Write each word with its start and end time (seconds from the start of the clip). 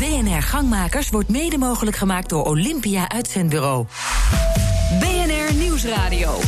BNR 0.00 0.42
Gangmakers 0.42 1.10
wordt 1.10 1.28
mede 1.28 1.58
mogelijk 1.58 1.96
gemaakt 1.96 2.28
door 2.28 2.44
Olympia 2.44 3.08
Uitzendbureau. 3.08 3.86
BNR 4.98 5.54
Nieuwsradio. 5.54 6.38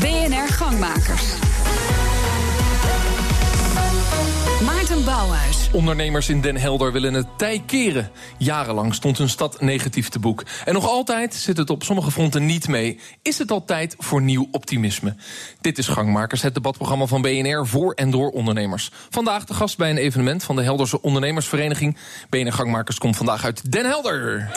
BNR 0.00 0.48
Gangmakers. 0.48 1.51
Bouwhuis. 5.00 5.68
Ondernemers 5.72 6.28
in 6.28 6.40
Den 6.40 6.56
Helder 6.56 6.92
willen 6.92 7.14
het 7.14 7.26
tij 7.36 7.62
keren. 7.66 8.10
Jarenlang 8.38 8.94
stond 8.94 9.18
hun 9.18 9.28
stad 9.28 9.60
negatief 9.60 10.08
te 10.08 10.18
boek. 10.18 10.44
En 10.64 10.74
nog 10.74 10.88
altijd 10.88 11.34
zit 11.34 11.56
het 11.56 11.70
op 11.70 11.82
sommige 11.82 12.10
fronten 12.10 12.46
niet 12.46 12.68
mee. 12.68 12.98
Is 13.22 13.38
het 13.38 13.50
al 13.50 13.64
tijd 13.64 13.94
voor 13.98 14.22
nieuw 14.22 14.48
optimisme? 14.50 15.14
Dit 15.60 15.78
is 15.78 15.88
Gangmakers, 15.88 16.42
het 16.42 16.54
debatprogramma 16.54 17.06
van 17.06 17.22
BNR 17.22 17.66
voor 17.66 17.92
en 17.92 18.10
door 18.10 18.30
ondernemers. 18.30 18.90
Vandaag 19.10 19.44
de 19.44 19.54
gast 19.54 19.76
bij 19.76 19.90
een 19.90 19.96
evenement 19.96 20.44
van 20.44 20.56
de 20.56 20.62
Helderse 20.62 21.02
Ondernemersvereniging. 21.02 21.96
BNR 22.30 22.52
Gangmakers 22.52 22.98
komt 22.98 23.16
vandaag 23.16 23.44
uit 23.44 23.72
Den 23.72 23.84
Helder. 23.84 24.50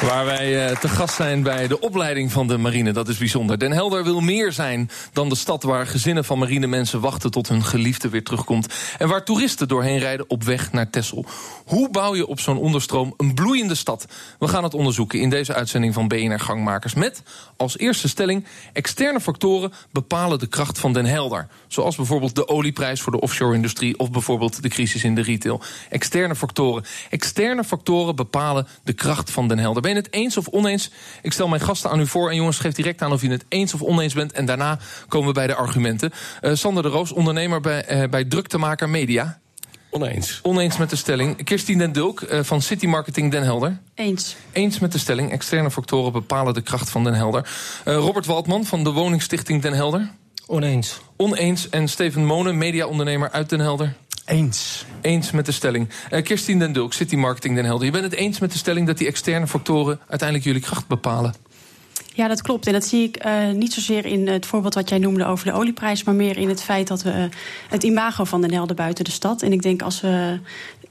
Waar 0.00 0.24
wij 0.24 0.70
uh, 0.70 0.76
te 0.76 0.88
gast 0.88 1.14
zijn 1.14 1.42
bij 1.42 1.68
de 1.68 1.80
opleiding 1.80 2.32
van 2.32 2.46
de 2.46 2.56
marine. 2.56 2.92
Dat 2.92 3.08
is 3.08 3.18
bijzonder. 3.18 3.58
Den 3.58 3.72
Helder 3.72 4.04
wil 4.04 4.20
meer 4.20 4.52
zijn 4.52 4.90
dan 5.12 5.28
de 5.28 5.34
stad 5.34 5.62
waar 5.62 5.86
gezinnen 5.86 6.24
van 6.24 6.38
marinemensen 6.38 7.00
wachten 7.00 7.30
tot 7.30 7.48
hun 7.48 7.64
geliefde 7.64 8.08
weer 8.08 8.24
terugkomt. 8.24 8.74
En 8.98 9.08
waar 9.08 9.24
toeristen 9.24 9.68
doorheen 9.68 9.98
rijden 9.98 10.30
op 10.30 10.44
weg 10.44 10.72
naar 10.72 10.90
Texel. 10.90 11.24
Hoe 11.64 11.90
bouw 11.90 12.14
je 12.14 12.26
op 12.26 12.40
zo'n 12.40 12.58
onderstroom 12.58 13.14
een 13.16 13.34
bloeiende 13.34 13.74
stad? 13.74 14.06
We 14.38 14.48
gaan 14.48 14.62
het 14.62 14.74
onderzoeken 14.74 15.20
in 15.20 15.30
deze 15.30 15.54
uitzending 15.54 15.94
van 15.94 16.08
BNR 16.08 16.40
Gangmakers. 16.40 16.94
Met 16.94 17.22
als 17.56 17.78
eerste 17.78 18.08
stelling: 18.08 18.46
externe 18.72 19.20
factoren 19.20 19.72
bepalen 19.92 20.38
de 20.38 20.46
kracht 20.46 20.78
van 20.78 20.92
Den 20.92 21.06
Helder. 21.06 21.48
Zoals 21.68 21.96
bijvoorbeeld 21.96 22.34
de 22.34 22.48
olieprijs 22.48 23.00
voor 23.00 23.12
de 23.12 23.20
offshore-industrie 23.20 23.98
of 23.98 24.10
bijvoorbeeld 24.10 24.62
de 24.62 24.68
crisis 24.68 25.04
in 25.04 25.14
de 25.14 25.22
retail. 25.22 25.60
Externe 25.90 26.36
factoren. 26.36 26.84
Externe 27.10 27.64
factoren 27.64 28.16
bepalen 28.16 28.66
de 28.84 28.92
kracht 28.92 29.30
van 29.30 29.48
Den 29.48 29.58
Helder. 29.58 29.86
Ben 29.88 29.96
je 29.96 30.02
het 30.02 30.12
eens 30.12 30.36
of 30.36 30.48
oneens? 30.48 30.90
Ik 31.22 31.32
stel 31.32 31.48
mijn 31.48 31.60
gasten 31.60 31.90
aan 31.90 32.00
u 32.00 32.06
voor 32.06 32.30
en 32.30 32.36
jongens, 32.36 32.58
geef 32.58 32.74
direct 32.74 33.02
aan 33.02 33.12
of 33.12 33.22
je 33.22 33.30
het 33.30 33.44
eens 33.48 33.74
of 33.74 33.82
oneens 33.82 34.14
bent. 34.14 34.32
En 34.32 34.44
daarna 34.44 34.78
komen 35.08 35.28
we 35.28 35.34
bij 35.34 35.46
de 35.46 35.54
argumenten. 35.54 36.12
Uh, 36.42 36.54
Sander 36.54 36.82
de 36.82 36.88
Roos, 36.88 37.12
ondernemer 37.12 37.60
bij, 37.60 38.02
uh, 38.02 38.08
bij 38.08 38.24
Druktemaker 38.24 38.88
Media. 38.88 39.38
Oneens. 39.90 40.40
Oneens 40.42 40.76
met 40.76 40.90
de 40.90 40.96
stelling. 40.96 41.44
Kirstien 41.44 41.78
den 41.78 41.92
Dulk 41.92 42.20
uh, 42.20 42.42
van 42.42 42.62
City 42.62 42.86
Marketing 42.86 43.30
Den 43.30 43.42
Helder. 43.42 43.78
Eens. 43.94 44.36
Eens 44.52 44.78
met 44.78 44.92
de 44.92 44.98
stelling. 44.98 45.32
Externe 45.32 45.70
factoren 45.70 46.12
bepalen 46.12 46.54
de 46.54 46.60
kracht 46.60 46.90
van 46.90 47.04
Den 47.04 47.14
Helder. 47.14 47.50
Uh, 47.84 47.94
Robert 47.94 48.26
Waldman 48.26 48.64
van 48.64 48.84
de 48.84 48.90
Woningstichting 48.90 49.62
Den 49.62 49.72
Helder. 49.72 50.10
Oneens. 50.46 51.00
Oneens. 51.16 51.68
En 51.68 51.88
Steven 51.88 52.24
Monen, 52.24 52.58
mediaondernemer 52.58 53.30
uit 53.30 53.48
Den 53.48 53.60
Helder. 53.60 53.94
Eens. 54.28 54.84
Eens 55.00 55.30
met 55.30 55.46
de 55.46 55.52
stelling. 55.52 55.88
Uh, 56.12 56.22
Kirstien 56.22 56.58
den 56.58 56.72
Dulk, 56.72 56.92
City 56.92 57.16
Marketing 57.16 57.54
Den 57.54 57.64
Helder. 57.64 57.86
Je 57.86 57.92
bent 57.92 58.04
het 58.04 58.14
eens 58.14 58.38
met 58.38 58.52
de 58.52 58.58
stelling 58.58 58.86
dat 58.86 58.98
die 58.98 59.06
externe 59.06 59.46
factoren 59.46 59.98
uiteindelijk 60.08 60.48
jullie 60.48 60.62
kracht 60.62 60.86
bepalen? 60.86 61.34
Ja, 62.14 62.28
dat 62.28 62.42
klopt. 62.42 62.66
En 62.66 62.72
dat 62.72 62.84
zie 62.84 63.02
ik 63.02 63.26
uh, 63.26 63.50
niet 63.50 63.72
zozeer 63.72 64.06
in 64.06 64.28
het 64.28 64.46
voorbeeld 64.46 64.74
wat 64.74 64.88
jij 64.88 64.98
noemde 64.98 65.24
over 65.24 65.46
de 65.46 65.52
olieprijs, 65.52 66.04
maar 66.04 66.14
meer 66.14 66.36
in 66.36 66.48
het 66.48 66.62
feit 66.62 66.88
dat 66.88 67.02
we 67.02 67.10
uh, 67.10 67.24
het 67.68 67.82
imago 67.82 68.24
van 68.24 68.40
Den 68.40 68.52
Helder 68.52 68.76
buiten 68.76 69.04
de 69.04 69.10
stad. 69.10 69.42
En 69.42 69.52
ik 69.52 69.62
denk 69.62 69.82
als 69.82 70.00
we 70.00 70.38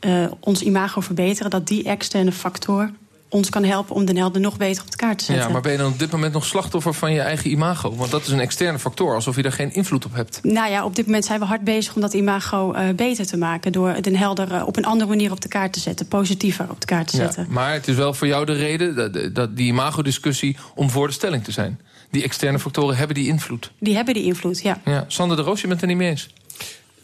uh, 0.06 0.26
ons 0.40 0.62
imago 0.62 1.02
verbeteren, 1.02 1.52
dat 1.52 1.68
die 1.68 1.84
externe 1.84 2.32
factor 2.32 2.92
ons 3.30 3.50
kan 3.50 3.64
helpen 3.64 3.96
om 3.96 4.06
Den 4.06 4.18
Helder 4.18 4.42
nog 4.42 4.58
beter 4.58 4.84
op 4.84 4.92
de 4.92 4.98
kaart 4.98 5.18
te 5.18 5.24
zetten. 5.24 5.46
Ja, 5.46 5.52
maar 5.52 5.62
ben 5.62 5.72
je 5.72 5.78
dan 5.78 5.92
op 5.92 6.00
dit 6.00 6.12
moment 6.12 6.34
nog 6.34 6.46
slachtoffer 6.46 6.94
van 6.94 7.14
je 7.14 7.20
eigen 7.20 7.52
imago? 7.52 7.96
Want 7.96 8.12
dat 8.12 8.22
is 8.22 8.30
een 8.30 8.40
externe 8.40 8.80
factor, 8.80 9.16
alsof 9.16 9.36
je 9.36 9.42
daar 9.42 9.52
geen 9.52 9.74
invloed 9.74 10.06
op 10.06 10.14
hebt. 10.14 10.40
Nou 10.44 10.72
ja, 10.72 10.86
op 10.86 10.96
dit 10.96 11.06
moment 11.06 11.26
zijn 11.26 11.40
we 11.40 11.46
hard 11.46 11.64
bezig 11.64 11.96
om 11.96 12.02
dat 12.02 12.14
imago 12.14 12.74
uh, 12.74 12.90
beter 12.96 13.26
te 13.26 13.38
maken. 13.38 13.72
Door 13.72 14.02
Den 14.02 14.16
Helder 14.16 14.52
uh, 14.52 14.68
op 14.68 14.78
een 14.78 14.86
andere 14.86 15.10
manier 15.10 15.32
op 15.32 15.42
de 15.42 15.48
kaart 15.48 15.74
te 15.74 15.80
zetten. 15.80 16.08
Positiever 16.08 16.70
op 16.70 16.80
de 16.80 16.86
kaart 16.88 17.08
te 17.08 17.16
zetten. 17.16 17.44
Ja, 17.44 17.54
maar 17.54 17.74
het 17.74 17.88
is 17.88 17.96
wel 17.96 18.14
voor 18.14 18.28
jou 18.28 18.46
de 18.46 18.54
reden, 18.54 18.96
dat, 18.96 19.36
dat 19.36 19.58
die 19.58 19.68
imago-discussie, 19.68 20.58
om 20.76 20.90
voor 20.90 21.08
de 21.08 21.14
stelling 21.14 21.44
te 21.44 21.52
zijn. 21.52 21.80
Die 22.12 22.24
externe 22.24 22.60
factoren 22.60 22.98
hebben 22.98 23.16
die 23.16 23.28
invloed. 23.28 23.72
Die 23.80 23.96
hebben 23.96 24.14
die 24.14 24.24
invloed, 24.24 24.62
ja. 24.62 24.82
ja. 24.86 25.06
Sander 25.08 25.38
de 25.38 25.44
Roos, 25.44 25.62
je 25.62 25.68
bent 25.68 25.82
het 25.82 25.90
er 25.90 25.96
niet 25.96 26.04
mee 26.06 26.10
eens? 26.10 26.30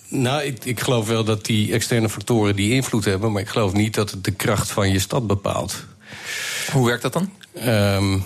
Nou, 0.08 0.44
ik, 0.44 0.66
ik 0.66 0.80
geloof 0.80 1.08
wel 1.08 1.24
dat 1.24 1.46
die 1.46 1.74
externe 1.74 2.10
factoren 2.10 2.56
die 2.56 2.74
invloed 2.74 3.06
hebben... 3.06 3.32
maar 3.32 3.42
ik 3.42 3.48
geloof 3.48 3.74
niet 3.74 3.94
dat 3.94 4.12
het 4.12 4.24
de 4.24 4.32
kracht 4.32 4.72
van 4.72 4.92
je 4.92 5.00
stad 5.00 5.28
bepaalt. 5.28 5.86
Hoe 6.72 6.86
werkt 6.86 7.02
dat 7.02 7.14
dan? 7.14 7.32
Um, 7.68 8.24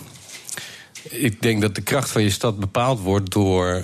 ik 1.10 1.42
denk 1.42 1.62
dat 1.62 1.76
de 1.76 1.82
kracht 1.82 2.10
van 2.10 2.24
je 2.24 2.30
stad 2.30 2.60
bepaald 2.60 3.00
wordt 3.00 3.32
door 3.32 3.68
uh, 3.68 3.84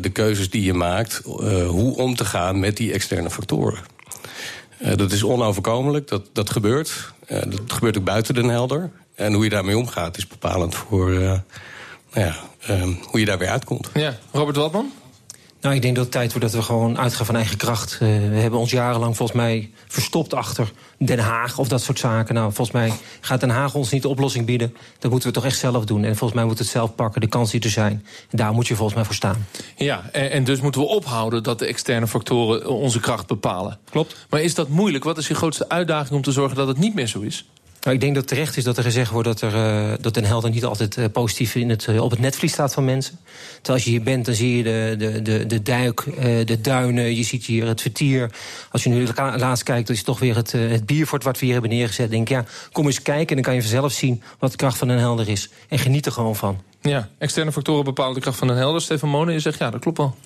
de 0.00 0.10
keuzes 0.12 0.50
die 0.50 0.62
je 0.62 0.74
maakt, 0.74 1.22
uh, 1.26 1.68
hoe 1.68 1.96
om 1.96 2.14
te 2.16 2.24
gaan 2.24 2.60
met 2.60 2.76
die 2.76 2.92
externe 2.92 3.30
factoren. 3.30 3.80
Uh, 4.82 4.96
dat 4.96 5.12
is 5.12 5.22
onoverkomelijk, 5.22 6.08
dat, 6.08 6.22
dat 6.32 6.50
gebeurt. 6.50 7.12
dat 7.28 7.72
gebeurt 7.72 7.98
ook 7.98 8.04
buiten 8.04 8.34
Den 8.34 8.48
Helder. 8.48 8.90
En 9.14 9.32
hoe 9.32 9.44
je 9.44 9.50
daarmee 9.50 9.76
omgaat 9.76 10.16
is 10.16 10.26
bepalend 10.26 10.74
voor 10.74 11.10
nou 11.10 12.26
ja, 12.26 12.34
um, 12.70 12.98
hoe 13.04 13.20
je 13.20 13.26
daar 13.26 13.38
weer 13.38 13.48
uitkomt. 13.48 13.88
Ja, 13.94 14.18
Robert 14.32 14.56
Waldman? 14.56 14.92
Nou, 15.60 15.74
ik 15.74 15.82
denk 15.82 15.94
dat 15.94 16.04
het 16.04 16.12
tijd 16.12 16.32
wordt 16.32 16.46
dat 16.46 16.56
we 16.56 16.62
gewoon 16.62 16.98
uitgaan 16.98 17.26
van 17.26 17.36
eigen 17.36 17.56
kracht. 17.56 17.92
Uh, 17.92 17.98
we 18.00 18.36
hebben 18.36 18.60
ons 18.60 18.70
jarenlang 18.70 19.16
volgens 19.16 19.38
mij 19.38 19.70
verstopt 19.86 20.34
achter 20.34 20.72
Den 20.98 21.18
Haag 21.18 21.58
of 21.58 21.68
dat 21.68 21.82
soort 21.82 21.98
zaken. 21.98 22.34
Nou, 22.34 22.52
volgens 22.52 22.76
mij 22.76 22.92
gaat 23.20 23.40
Den 23.40 23.50
Haag 23.50 23.74
ons 23.74 23.90
niet 23.90 24.02
de 24.02 24.08
oplossing 24.08 24.46
bieden. 24.46 24.76
Dat 24.98 25.10
moeten 25.10 25.28
we 25.28 25.34
toch 25.34 25.44
echt 25.44 25.58
zelf 25.58 25.84
doen. 25.84 26.04
En 26.04 26.16
volgens 26.16 26.32
mij 26.32 26.44
moeten 26.44 26.64
we 26.64 26.70
het 26.70 26.80
zelf 26.80 26.94
pakken, 26.94 27.20
de 27.20 27.26
kans 27.26 27.50
die 27.50 27.60
er 27.60 27.70
zijn. 27.70 28.04
En 28.30 28.36
daar 28.36 28.52
moet 28.52 28.66
je 28.66 28.74
volgens 28.74 28.96
mij 28.96 29.04
voor 29.04 29.14
staan. 29.14 29.46
Ja, 29.76 30.08
en, 30.12 30.30
en 30.30 30.44
dus 30.44 30.60
moeten 30.60 30.80
we 30.80 30.86
ophouden 30.86 31.42
dat 31.42 31.58
de 31.58 31.66
externe 31.66 32.06
factoren 32.06 32.66
onze 32.70 33.00
kracht 33.00 33.26
bepalen. 33.26 33.78
Klopt. 33.90 34.26
Maar 34.30 34.40
is 34.40 34.54
dat 34.54 34.68
moeilijk? 34.68 35.04
Wat 35.04 35.18
is 35.18 35.28
je 35.28 35.34
grootste 35.34 35.68
uitdaging 35.68 36.14
om 36.14 36.22
te 36.22 36.32
zorgen 36.32 36.56
dat 36.56 36.68
het 36.68 36.78
niet 36.78 36.94
meer 36.94 37.06
zo 37.06 37.20
is? 37.20 37.44
Nou, 37.80 37.94
ik 37.94 38.00
denk 38.00 38.14
dat 38.14 38.28
terecht 38.28 38.56
is 38.56 38.64
dat 38.64 38.76
er 38.76 38.82
gezegd 38.82 39.10
wordt 39.10 39.28
dat, 39.28 39.40
er, 39.40 39.54
uh, 39.54 39.94
dat 40.00 40.14
Den 40.14 40.24
Helder 40.24 40.50
niet 40.50 40.64
altijd 40.64 40.96
uh, 40.96 41.04
positief 41.12 41.54
in 41.54 41.70
het, 41.70 41.86
uh, 41.86 42.02
op 42.02 42.10
het 42.10 42.20
netvlies 42.20 42.52
staat 42.52 42.74
van 42.74 42.84
mensen. 42.84 43.18
Terwijl 43.54 43.74
als 43.74 43.84
je 43.84 43.90
hier 43.90 44.02
bent, 44.02 44.24
dan 44.24 44.34
zie 44.34 44.56
je 44.56 44.62
de, 44.62 44.94
de, 44.98 45.22
de, 45.22 45.46
de 45.46 45.62
duik, 45.62 46.04
de 46.46 46.60
duinen, 46.60 47.16
je 47.16 47.22
ziet 47.22 47.44
hier 47.44 47.66
het 47.66 47.80
vertier. 47.80 48.30
Als 48.70 48.82
je 48.82 48.88
nu 48.88 49.06
laatst 49.16 49.64
kijkt, 49.64 49.86
dan 49.86 49.96
is 49.96 50.02
toch 50.02 50.18
weer 50.18 50.36
het, 50.36 50.52
het 50.52 50.86
bierfort 50.86 51.24
wat 51.24 51.38
we 51.38 51.44
hier 51.44 51.54
hebben 51.54 51.70
neergezet. 51.70 52.10
Denk 52.10 52.28
ja, 52.28 52.44
kom 52.72 52.86
eens 52.86 53.02
kijken 53.02 53.28
en 53.28 53.34
dan 53.34 53.44
kan 53.44 53.54
je 53.54 53.60
vanzelf 53.60 53.92
zien 53.92 54.22
wat 54.38 54.50
de 54.50 54.56
kracht 54.56 54.78
van 54.78 54.88
Den 54.88 54.98
Helder 54.98 55.28
is. 55.28 55.48
En 55.68 55.78
geniet 55.78 56.06
er 56.06 56.12
gewoon 56.12 56.36
van. 56.36 56.60
Ja, 56.88 57.08
externe 57.18 57.52
factoren 57.52 57.84
bepalen 57.84 58.14
de 58.14 58.20
kracht 58.20 58.38
van 58.38 58.48
Den 58.48 58.56
Helder. 58.56 58.80
Stefan 58.80 59.08
Monen, 59.08 59.34
je 59.34 59.40
zegt 59.40 59.58
ja, 59.58 59.70
dat 59.70 59.80
klopt 59.80 59.98
wel. 59.98 60.16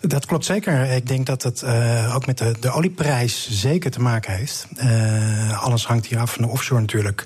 Dat 0.00 0.26
klopt 0.26 0.44
zeker. 0.44 0.90
Ik 0.90 1.06
denk 1.06 1.26
dat 1.26 1.42
het 1.42 1.62
uh, 1.62 2.14
ook 2.14 2.26
met 2.26 2.38
de, 2.38 2.54
de 2.60 2.70
olieprijs 2.70 3.48
zeker 3.50 3.90
te 3.90 4.00
maken 4.00 4.32
heeft. 4.32 4.66
Uh, 4.76 5.62
alles 5.62 5.86
hangt 5.86 6.06
hier 6.06 6.18
af 6.18 6.32
van 6.32 6.42
de 6.42 6.50
offshore 6.50 6.80
natuurlijk. 6.80 7.24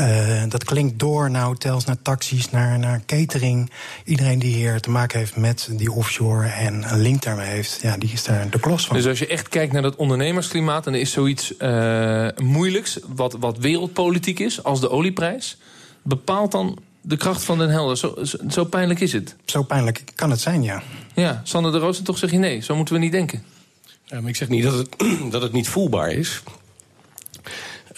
Uh, 0.00 0.42
dat 0.48 0.64
klinkt 0.64 0.98
door 0.98 1.30
naar 1.30 1.44
hotels, 1.44 1.84
naar 1.84 2.02
taxis, 2.02 2.50
naar, 2.50 2.78
naar 2.78 3.02
catering. 3.06 3.70
Iedereen 4.04 4.38
die 4.38 4.54
hier 4.54 4.80
te 4.80 4.90
maken 4.90 5.18
heeft 5.18 5.36
met 5.36 5.68
die 5.72 5.92
offshore 5.92 6.46
en 6.46 6.92
een 6.92 7.00
link 7.00 7.22
daarmee 7.22 7.48
heeft, 7.48 7.78
ja, 7.82 7.96
die 7.96 8.12
is 8.12 8.24
daar 8.24 8.50
de 8.50 8.60
klos 8.60 8.86
van. 8.86 8.96
Dus 8.96 9.06
als 9.06 9.18
je 9.18 9.26
echt 9.26 9.48
kijkt 9.48 9.72
naar 9.72 9.82
dat 9.82 9.96
ondernemersklimaat, 9.96 10.84
dan 10.84 10.94
is 10.94 11.12
zoiets 11.12 11.54
moeilijks, 12.36 12.98
wat, 13.14 13.36
wat 13.40 13.58
wereldpolitiek 13.58 14.38
is, 14.38 14.62
als 14.62 14.80
de 14.80 14.90
olieprijs, 14.90 15.58
bepaalt 16.02 16.52
dan 16.52 16.78
de 17.06 17.16
kracht 17.16 17.44
van 17.44 17.58
Den 17.58 17.68
Helder. 17.68 17.96
Zo, 17.96 18.14
zo, 18.48 18.64
pijnlijk 18.64 19.00
is 19.00 19.12
het. 19.12 19.36
Zo 19.44 19.62
pijnlijk 19.62 20.02
kan 20.14 20.30
het 20.30 20.40
zijn, 20.40 20.62
ja. 20.62 20.82
Ja, 21.14 21.40
Sander 21.44 21.72
de 21.72 21.78
Roos, 21.78 22.00
toch 22.02 22.18
zeg 22.18 22.30
je 22.30 22.38
nee. 22.38 22.60
Zo 22.60 22.76
moeten 22.76 22.94
we 22.94 23.00
niet 23.00 23.12
denken. 23.12 23.42
Ja, 24.04 24.20
maar 24.20 24.30
ik 24.30 24.36
zeg 24.36 24.48
niet 24.48 24.62
dat 24.62 24.72
het, 24.72 24.88
dat 25.32 25.42
het 25.42 25.52
niet 25.52 25.68
voelbaar 25.68 26.10
is. 26.10 26.42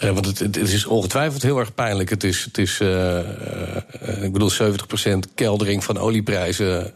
Uh, 0.02 0.10
want 0.10 0.26
het, 0.26 0.38
het, 0.38 0.56
is 0.56 0.86
ongetwijfeld 0.86 1.42
heel 1.42 1.58
erg 1.58 1.74
pijnlijk. 1.74 2.10
Het 2.10 2.24
is, 2.24 2.44
het 2.44 2.58
is 2.58 2.80
uh, 2.80 2.88
uh, 2.88 4.22
ik 4.22 4.32
bedoel, 4.32 4.52
70% 4.52 4.54
keldering 5.34 5.84
van 5.84 5.98
olieprijzen. 5.98 6.92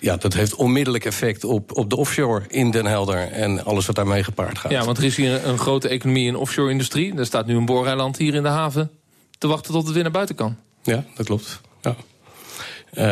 ja, 0.00 0.16
dat 0.16 0.32
heeft 0.32 0.54
onmiddellijk 0.54 1.04
effect 1.04 1.44
op, 1.44 1.76
op 1.76 1.90
de 1.90 1.96
offshore 1.96 2.42
in 2.48 2.70
Den 2.70 2.86
Helder 2.86 3.32
en 3.32 3.64
alles 3.64 3.86
wat 3.86 3.96
daarmee 3.96 4.24
gepaard 4.24 4.58
gaat. 4.58 4.70
Ja, 4.72 4.84
want 4.84 4.98
er 4.98 5.04
is 5.04 5.16
hier 5.16 5.46
een 5.46 5.58
grote 5.58 5.88
economie 5.88 6.26
in 6.26 6.36
offshore-industrie. 6.36 7.14
Er 7.16 7.26
staat 7.26 7.46
nu 7.46 7.56
een 7.56 7.66
booreiland 7.66 8.16
hier 8.16 8.34
in 8.34 8.42
de 8.42 8.48
haven 8.48 8.90
te 9.38 9.46
wachten 9.46 9.72
tot 9.72 9.84
het 9.84 9.94
weer 9.94 10.02
naar 10.02 10.12
buiten 10.12 10.34
kan. 10.34 10.56
Ja, 10.82 11.04
dat 11.14 11.26
klopt. 11.26 11.60
Ja. 11.80 11.96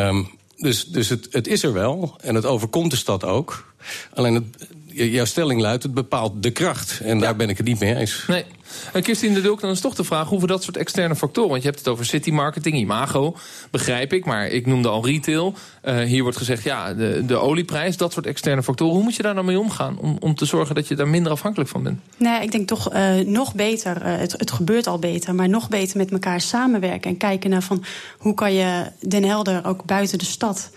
Um, 0.07 0.29
dus 0.57 0.85
dus 0.85 1.09
het, 1.09 1.27
het 1.31 1.47
is 1.47 1.63
er 1.63 1.73
wel 1.73 2.15
en 2.21 2.35
het 2.35 2.45
overkomt 2.45 2.91
de 2.91 2.97
stad 2.97 3.23
ook. 3.23 3.68
Alleen 4.13 4.33
het, 4.33 4.67
jouw 4.87 5.25
stelling 5.25 5.61
luidt, 5.61 5.83
het 5.83 5.93
bepaalt 5.93 6.43
de 6.43 6.51
kracht. 6.51 6.99
En 7.03 7.15
ja. 7.15 7.21
daar 7.21 7.35
ben 7.35 7.49
ik 7.49 7.57
het 7.57 7.65
niet 7.65 7.79
mee 7.79 7.95
eens. 7.95 8.23
Nee. 8.27 8.45
En 8.93 9.03
Kirstien 9.03 9.33
de 9.33 9.41
Dulk, 9.41 9.61
dan 9.61 9.69
is 9.69 9.79
toch 9.79 9.95
de 9.95 10.03
vraag 10.03 10.27
hoe 10.27 10.39
we 10.39 10.47
dat 10.47 10.63
soort 10.63 10.77
externe 10.77 11.15
factoren... 11.15 11.49
want 11.49 11.61
je 11.61 11.67
hebt 11.67 11.79
het 11.79 11.87
over 11.87 12.05
city 12.05 12.31
marketing, 12.31 12.77
imago, 12.77 13.35
begrijp 13.71 14.13
ik... 14.13 14.25
maar 14.25 14.47
ik 14.47 14.65
noemde 14.65 14.87
al 14.87 15.05
retail. 15.05 15.53
Uh, 15.83 15.99
hier 15.99 16.23
wordt 16.23 16.37
gezegd, 16.37 16.63
ja, 16.63 16.93
de, 16.93 17.23
de 17.25 17.35
olieprijs, 17.35 17.97
dat 17.97 18.13
soort 18.13 18.25
externe 18.25 18.63
factoren. 18.63 18.93
Hoe 18.93 19.03
moet 19.03 19.15
je 19.15 19.23
daar 19.23 19.33
nou 19.33 19.45
mee 19.45 19.59
omgaan 19.59 19.97
om, 19.97 20.17
om 20.19 20.35
te 20.35 20.45
zorgen 20.45 20.75
dat 20.75 20.87
je 20.87 20.95
daar 20.95 21.07
minder 21.07 21.31
afhankelijk 21.31 21.69
van 21.69 21.83
bent? 21.83 21.99
Nee, 22.17 22.41
ik 22.41 22.51
denk 22.51 22.67
toch 22.67 22.93
uh, 22.93 23.15
nog 23.15 23.55
beter, 23.55 23.97
uh, 23.97 24.17
het, 24.17 24.31
het 24.31 24.51
gebeurt 24.51 24.87
al 24.87 24.99
beter... 24.99 25.35
maar 25.35 25.49
nog 25.49 25.69
beter 25.69 25.97
met 25.97 26.11
elkaar 26.11 26.41
samenwerken 26.41 27.11
en 27.11 27.17
kijken 27.17 27.49
naar 27.49 27.63
van... 27.63 27.83
hoe 28.17 28.33
kan 28.33 28.53
je 28.53 28.85
Den 29.07 29.23
Helder 29.23 29.65
ook 29.65 29.83
buiten 29.83 30.17
de 30.17 30.25
stad... 30.25 30.69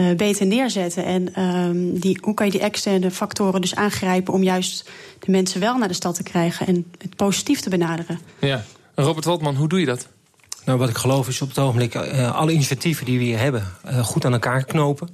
uh, 0.00 0.16
beter 0.16 0.46
neerzetten. 0.46 1.04
En 1.04 1.42
um, 1.42 1.98
die, 1.98 2.18
hoe 2.22 2.34
kan 2.34 2.46
je 2.46 2.52
die 2.52 2.60
externe 2.60 3.10
factoren 3.10 3.60
dus 3.60 3.74
aangrijpen 3.74 4.34
om 4.34 4.42
juist 4.42 4.90
de 5.18 5.30
mensen 5.30 5.60
wel 5.60 5.78
naar 5.78 5.88
de 5.88 5.94
stad 5.94 6.14
te 6.14 6.22
krijgen 6.22 6.66
en 6.66 6.86
het 6.98 7.16
positief 7.16 7.60
te 7.60 7.70
benaderen? 7.70 8.18
Ja, 8.40 8.64
Robert 8.94 9.24
Waldman, 9.24 9.56
hoe 9.56 9.68
doe 9.68 9.80
je 9.80 9.86
dat? 9.86 10.08
Nou, 10.64 10.78
wat 10.78 10.88
ik 10.88 10.96
geloof 10.96 11.28
is 11.28 11.42
op 11.42 11.48
het 11.48 11.58
ogenblik 11.58 11.94
uh, 11.94 12.34
alle 12.34 12.52
initiatieven 12.52 13.06
die 13.06 13.18
we 13.18 13.24
hier 13.24 13.38
hebben 13.38 13.66
uh, 13.86 13.98
goed 14.04 14.24
aan 14.24 14.32
elkaar 14.32 14.64
knopen. 14.64 15.08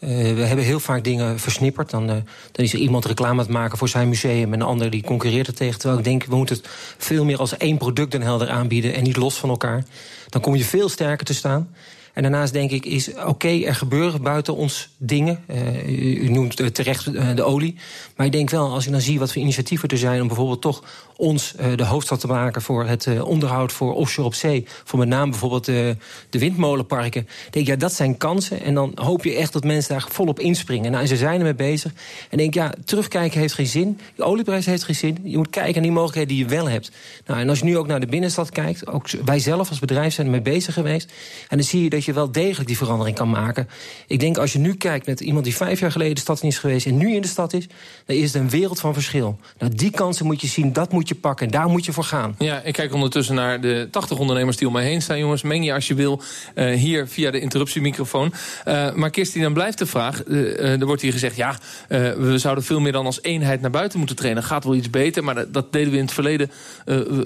Uh, 0.00 0.10
we 0.10 0.40
hebben 0.40 0.64
heel 0.64 0.80
vaak 0.80 1.04
dingen 1.04 1.38
versnipperd. 1.38 1.90
Dan, 1.90 2.02
uh, 2.02 2.16
dan 2.52 2.64
is 2.64 2.72
er 2.72 2.78
iemand 2.78 3.04
reclame 3.04 3.32
aan 3.32 3.38
het 3.38 3.48
maken 3.48 3.78
voor 3.78 3.88
zijn 3.88 4.08
museum... 4.08 4.52
en 4.52 4.60
een 4.60 4.66
ander 4.66 4.90
die 4.90 5.02
concurreert 5.02 5.46
er 5.46 5.54
tegen. 5.54 5.78
Terwijl 5.78 5.98
ik 5.98 6.04
denk, 6.04 6.24
we 6.24 6.36
moeten 6.36 6.56
het 6.56 6.66
veel 6.98 7.24
meer 7.24 7.38
als 7.38 7.56
één 7.56 7.78
product 7.78 8.10
Den 8.10 8.22
Helder 8.22 8.48
aanbieden... 8.48 8.94
en 8.94 9.02
niet 9.02 9.16
los 9.16 9.38
van 9.38 9.48
elkaar. 9.48 9.84
Dan 10.28 10.40
kom 10.40 10.56
je 10.56 10.64
veel 10.64 10.88
sterker 10.88 11.26
te 11.26 11.34
staan. 11.34 11.68
En 12.16 12.22
daarnaast 12.22 12.52
denk 12.52 12.70
ik, 12.70 12.84
is 12.84 13.14
oké, 13.14 13.48
er 13.48 13.74
gebeuren 13.74 14.22
buiten 14.22 14.56
ons 14.56 14.88
dingen. 14.96 15.44
Uh, 15.50 16.22
u, 16.22 16.28
noemt 16.28 16.74
terecht 16.74 17.06
uh, 17.06 17.34
de 17.34 17.42
olie. 17.42 17.74
Maar 18.16 18.26
ik 18.26 18.32
denk 18.32 18.50
wel, 18.50 18.72
als 18.72 18.86
ik 18.86 18.92
dan 18.92 19.00
zie 19.00 19.18
wat 19.18 19.32
voor 19.32 19.42
initiatieven 19.42 19.88
er 19.88 19.98
zijn... 19.98 20.20
om 20.20 20.26
bijvoorbeeld 20.26 20.60
toch 20.60 20.84
ons 21.16 21.54
de 21.76 21.84
hoofdstad 21.84 22.20
te 22.20 22.26
maken... 22.26 22.62
voor 22.62 22.86
het 22.86 23.20
onderhoud 23.20 23.72
voor 23.72 23.94
offshore 23.94 24.26
op 24.26 24.34
zee. 24.34 24.66
Voor 24.84 24.98
met 24.98 25.08
name 25.08 25.30
bijvoorbeeld 25.30 25.64
de 25.64 25.96
windmolenparken. 26.30 27.28
denk 27.50 27.66
ja, 27.66 27.76
dat 27.76 27.92
zijn 27.92 28.16
kansen. 28.16 28.60
En 28.60 28.74
dan 28.74 28.92
hoop 28.94 29.24
je 29.24 29.34
echt 29.34 29.52
dat 29.52 29.64
mensen 29.64 29.92
daar 29.92 30.06
volop 30.08 30.40
inspringen. 30.40 30.90
Nou, 30.90 31.02
en 31.02 31.08
ze 31.08 31.16
zijn 31.16 31.38
ermee 31.38 31.54
bezig. 31.54 31.92
En 32.30 32.38
denk 32.38 32.54
ja, 32.54 32.74
terugkijken 32.84 33.40
heeft 33.40 33.54
geen 33.54 33.66
zin. 33.66 34.00
De 34.14 34.22
olieprijs 34.22 34.66
heeft 34.66 34.84
geen 34.84 34.94
zin. 34.94 35.18
Je 35.22 35.36
moet 35.36 35.50
kijken 35.50 35.72
naar 35.72 35.82
die 35.82 35.92
mogelijkheden 35.92 36.34
die 36.34 36.44
je 36.44 36.50
wel 36.50 36.68
hebt. 36.68 36.90
Nou, 37.26 37.40
en 37.40 37.48
als 37.48 37.58
je 37.58 37.64
nu 37.64 37.76
ook 37.76 37.86
naar 37.86 38.00
de 38.00 38.06
binnenstad 38.06 38.50
kijkt... 38.50 38.86
ook 38.86 39.10
wij 39.10 39.38
zelf 39.38 39.68
als 39.68 39.78
bedrijf 39.78 40.14
zijn 40.14 40.26
ermee 40.26 40.42
bezig 40.42 40.74
geweest. 40.74 41.12
En 41.48 41.56
dan 41.56 41.66
zie 41.66 41.82
je 41.82 41.90
dat 41.90 42.04
je 42.04 42.12
wel 42.12 42.32
degelijk 42.32 42.66
die 42.66 42.76
verandering 42.76 43.16
kan 43.16 43.30
maken. 43.30 43.68
Ik 44.06 44.20
denk 44.20 44.38
als 44.38 44.52
je 44.52 44.58
nu 44.58 44.74
kijkt 44.74 45.06
met 45.06 45.20
iemand 45.20 45.44
die 45.44 45.56
vijf 45.56 45.80
jaar 45.80 45.92
geleden 45.92 46.14
de 46.14 46.20
stad 46.20 46.42
in 46.42 46.48
is 46.48 46.58
geweest... 46.58 46.86
en 46.86 46.96
nu 46.96 47.14
in 47.14 47.22
de 47.22 47.28
stad 47.28 47.52
is, 47.52 47.66
dan 48.06 48.16
is 48.16 48.32
het 48.32 48.42
een 48.42 48.50
wereld 48.50 48.80
van 48.80 48.92
verschil. 48.92 49.38
Nou, 49.58 49.74
die 49.74 49.90
kansen 49.90 50.26
moet 50.26 50.40
je 50.40 50.46
zien, 50.46 50.72
dat 50.72 50.92
moet 50.92 51.05
je 51.08 51.14
pakken 51.14 51.46
en 51.46 51.52
daar 51.52 51.68
moet 51.68 51.84
je 51.84 51.92
voor 51.92 52.04
gaan. 52.04 52.34
Ja, 52.38 52.60
ik 52.60 52.72
kijk 52.72 52.94
ondertussen 52.94 53.34
naar 53.34 53.60
de 53.60 53.88
80 53.90 54.18
ondernemers 54.18 54.56
die 54.56 54.66
om 54.66 54.72
mij 54.72 54.84
heen 54.84 55.02
staan. 55.02 55.18
Jongens, 55.18 55.42
meng 55.42 55.64
je 55.64 55.72
als 55.74 55.88
je 55.88 55.94
wil 55.94 56.22
uh, 56.54 56.74
hier 56.74 57.08
via 57.08 57.30
de 57.30 57.40
interruptiemicrofoon. 57.40 58.32
Uh, 58.68 58.92
maar 58.94 59.10
Kirstie, 59.10 59.42
dan 59.42 59.52
blijft 59.52 59.78
de 59.78 59.86
vraag. 59.86 60.24
Uh, 60.26 60.80
er 60.80 60.86
wordt 60.86 61.02
hier 61.02 61.12
gezegd, 61.12 61.36
ja, 61.36 61.56
we 61.88 62.38
zouden 62.38 62.64
veel 62.64 62.80
meer 62.80 62.92
dan 62.92 63.06
als 63.06 63.22
eenheid 63.22 63.60
naar 63.60 63.70
buiten 63.70 63.98
moeten 63.98 64.16
trainen. 64.16 64.42
Gaat 64.42 64.64
wel 64.64 64.74
iets 64.74 64.90
beter, 64.90 65.24
maar 65.24 65.34
dat, 65.34 65.52
dat 65.52 65.72
deden 65.72 65.90
we 65.90 65.96
in 65.96 66.04
het 66.04 66.12
verleden 66.12 66.50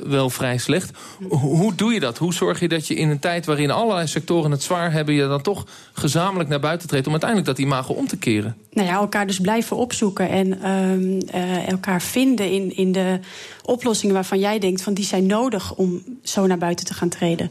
wel 0.07 0.31
vrij 0.31 0.59
slecht. 0.59 0.91
Hoe 1.29 1.75
doe 1.75 1.93
je 1.93 2.01
dat? 2.01 2.19
Hoe 2.19 2.35
zorg 2.35 2.61
je 2.61 2.69
dat 2.69 2.87
je 2.87 2.95
in 2.95 3.09
een 3.09 3.19
tijd 3.19 3.47
waarin 3.47 3.71
allerlei 3.71 4.07
sectoren 4.07 4.51
het 4.51 4.63
zwaar 4.63 4.93
hebben... 4.93 5.15
je 5.15 5.27
dan 5.27 5.43
toch 5.43 5.67
gezamenlijk 5.93 6.49
naar 6.49 6.61
buiten 6.61 6.89
treedt... 6.89 7.07
om 7.07 7.13
uiteindelijk 7.13 7.51
dat 7.51 7.59
imago 7.59 7.93
om 7.93 8.07
te 8.07 8.17
keren? 8.17 8.57
Nou 8.73 8.89
ja, 8.89 8.95
elkaar 8.95 9.27
dus 9.27 9.41
blijven 9.41 9.77
opzoeken 9.77 10.29
en 10.29 10.71
um, 10.71 11.21
elkaar 11.67 12.03
vinden 12.03 12.51
in, 12.51 12.77
in 12.77 12.93
de 12.93 13.19
oplossingen 13.65 14.15
waarvan 14.15 14.39
jij 14.39 14.59
denkt 14.59 14.83
van 14.83 14.95
die 14.95 15.05
zijn 15.05 15.27
nodig 15.27 15.75
om 15.75 16.03
zo 16.23 16.47
naar 16.47 16.59
buiten 16.59 16.87
te 16.87 16.95
gaan 16.95 17.09
treden. 17.09 17.51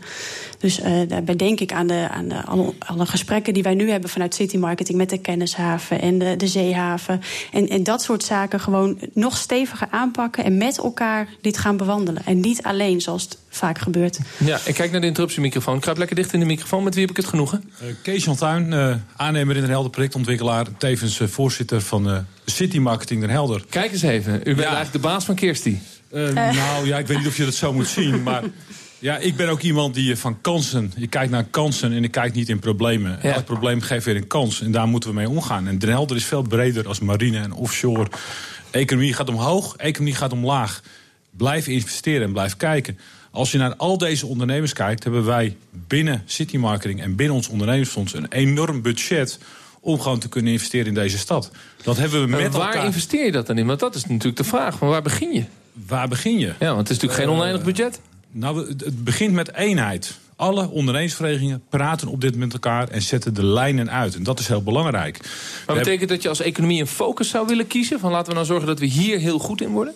Dus 0.59 0.79
uh, 0.79 0.85
daarbij 1.07 1.35
denk 1.35 1.59
ik 1.59 1.71
aan, 1.71 1.87
de, 1.87 2.07
aan 2.11 2.27
de, 2.27 2.45
alle, 2.45 2.73
alle 2.79 3.05
gesprekken 3.05 3.53
die 3.53 3.63
wij 3.63 3.73
nu 3.73 3.91
hebben 3.91 4.09
vanuit 4.09 4.33
City 4.33 4.57
Marketing 4.57 4.97
met 4.97 5.09
de 5.09 5.17
kennishaven 5.17 6.01
en 6.01 6.19
de, 6.19 6.35
de 6.35 6.47
zeehaven. 6.47 7.21
En, 7.51 7.69
en 7.69 7.83
dat 7.83 8.01
soort 8.01 8.23
zaken 8.23 8.59
gewoon 8.59 8.99
nog 9.13 9.37
steviger 9.37 9.87
aanpakken 9.91 10.43
en 10.43 10.57
met 10.57 10.77
elkaar 10.77 11.27
dit 11.41 11.57
gaan 11.57 11.77
bewandelen. 11.77 12.25
En 12.25 12.39
niet 12.39 12.63
alleen 12.63 13.01
zoals 13.01 13.23
het 13.23 13.37
vaak 13.49 13.79
gebeurt. 13.79 14.19
Ja, 14.37 14.59
ik 14.65 14.73
kijk 14.73 14.91
naar 14.91 15.01
de 15.01 15.07
interruptiemicrofoon. 15.07 15.79
Kruip 15.79 15.97
lekker 15.97 16.15
dicht 16.15 16.33
in 16.33 16.39
de 16.39 16.45
microfoon. 16.45 16.83
Met 16.83 16.93
wie 16.93 17.01
heb 17.01 17.11
ik 17.11 17.17
het 17.17 17.27
genoegen? 17.27 17.71
Uh, 17.83 17.89
Kees 18.03 18.23
Jan 18.23 18.35
Tuin, 18.35 18.71
uh, 18.71 18.95
aannemer 19.15 19.55
in 19.55 19.61
Den 19.61 19.71
Helder, 19.71 19.91
projectontwikkelaar. 19.91 20.65
Tevens 20.77 21.19
uh, 21.19 21.27
voorzitter 21.27 21.81
van 21.81 22.25
City 22.45 22.79
Marketing 22.79 23.21
Den 23.21 23.29
Helder. 23.29 23.63
Kijk 23.69 23.91
eens 23.91 24.01
even. 24.01 24.33
U 24.33 24.43
bent 24.43 24.57
ja. 24.57 24.63
eigenlijk 24.63 24.91
de 24.91 24.99
baas 24.99 25.25
van 25.25 25.35
Kirstie. 25.35 25.81
Uh, 26.13 26.33
nou 26.33 26.87
ja, 26.87 26.97
ik 26.97 27.07
weet 27.07 27.17
niet 27.17 27.27
of 27.27 27.37
je 27.37 27.45
dat 27.45 27.53
zo 27.53 27.73
moet 27.73 27.87
zien. 27.87 28.23
Maar 28.23 28.43
ja, 28.99 29.17
ik 29.17 29.35
ben 29.35 29.49
ook 29.49 29.61
iemand 29.61 29.93
die 29.93 30.15
van 30.15 30.41
kansen... 30.41 30.91
Je 30.95 31.07
kijkt 31.07 31.31
naar 31.31 31.43
kansen 31.43 31.93
en 31.93 32.03
ik 32.03 32.11
kijk 32.11 32.33
niet 32.33 32.49
in 32.49 32.59
problemen. 32.59 33.19
Ja. 33.21 33.33
Elk 33.33 33.45
probleem 33.45 33.81
geeft 33.81 34.05
weer 34.05 34.15
een 34.15 34.27
kans 34.27 34.61
en 34.61 34.71
daar 34.71 34.87
moeten 34.87 35.09
we 35.09 35.15
mee 35.15 35.29
omgaan. 35.29 35.67
En 35.67 35.79
Den 35.79 35.89
Helder 35.89 36.15
is 36.15 36.25
veel 36.25 36.41
breder 36.41 36.87
als 36.87 36.99
marine 36.99 37.39
en 37.39 37.53
offshore. 37.53 38.07
Economie 38.71 39.13
gaat 39.13 39.29
omhoog, 39.29 39.75
economie 39.75 40.15
gaat 40.15 40.31
omlaag. 40.31 40.81
Blijf 41.29 41.67
investeren 41.67 42.21
en 42.21 42.31
blijf 42.31 42.57
kijken. 42.57 42.99
Als 43.31 43.51
je 43.51 43.57
naar 43.57 43.75
al 43.75 43.97
deze 43.97 44.25
ondernemers 44.25 44.73
kijkt... 44.73 45.03
hebben 45.03 45.25
wij 45.25 45.57
binnen 45.87 46.23
City 46.25 46.57
Marketing 46.57 47.01
en 47.01 47.15
binnen 47.15 47.35
ons 47.35 47.47
ondernemersfonds... 47.47 48.13
een 48.13 48.27
enorm 48.29 48.81
budget 48.81 49.39
om 49.79 49.99
gewoon 49.99 50.19
te 50.19 50.29
kunnen 50.29 50.51
investeren 50.51 50.87
in 50.87 50.93
deze 50.93 51.17
stad. 51.17 51.51
Dat 51.83 51.97
hebben 51.97 52.21
we 52.21 52.27
met 52.27 52.39
maar 52.39 52.51
waar 52.51 52.67
elkaar... 52.67 52.85
investeer 52.85 53.25
je 53.25 53.31
dat 53.31 53.47
dan 53.47 53.57
in? 53.57 53.65
Want 53.65 53.79
dat 53.79 53.95
is 53.95 54.05
natuurlijk 54.05 54.37
de 54.37 54.43
vraag. 54.43 54.79
Maar 54.79 54.89
waar 54.89 55.01
begin 55.01 55.33
je? 55.33 55.43
Waar 55.87 56.07
begin 56.07 56.39
je? 56.39 56.53
Ja, 56.59 56.67
want 56.67 56.87
het 56.87 56.89
is 56.89 56.99
natuurlijk 56.99 57.21
geen 57.21 57.29
oneindig 57.29 57.63
budget. 57.63 57.99
Nou, 58.31 58.67
het 58.67 59.03
begint 59.03 59.33
met 59.33 59.53
eenheid. 59.53 60.17
Alle 60.35 60.69
ondernemingsverenigingen 60.69 61.63
praten 61.69 62.07
op 62.07 62.21
dit 62.21 62.35
met 62.35 62.53
elkaar 62.53 62.87
en 62.87 63.01
zetten 63.01 63.33
de 63.33 63.45
lijnen 63.45 63.91
uit. 63.91 64.15
En 64.15 64.23
dat 64.23 64.39
is 64.39 64.47
heel 64.47 64.63
belangrijk. 64.63 65.19
Maar 65.67 65.75
we 65.75 65.81
betekent 65.81 66.09
dat 66.09 66.21
je 66.21 66.29
als 66.29 66.41
economie 66.41 66.81
een 66.81 66.87
focus 66.87 67.29
zou 67.29 67.47
willen 67.47 67.67
kiezen? 67.67 67.99
Van 67.99 68.11
laten 68.11 68.27
we 68.27 68.33
nou 68.33 68.45
zorgen 68.45 68.67
dat 68.67 68.79
we 68.79 68.85
hier 68.85 69.19
heel 69.19 69.39
goed 69.39 69.61
in 69.61 69.69
worden? 69.69 69.95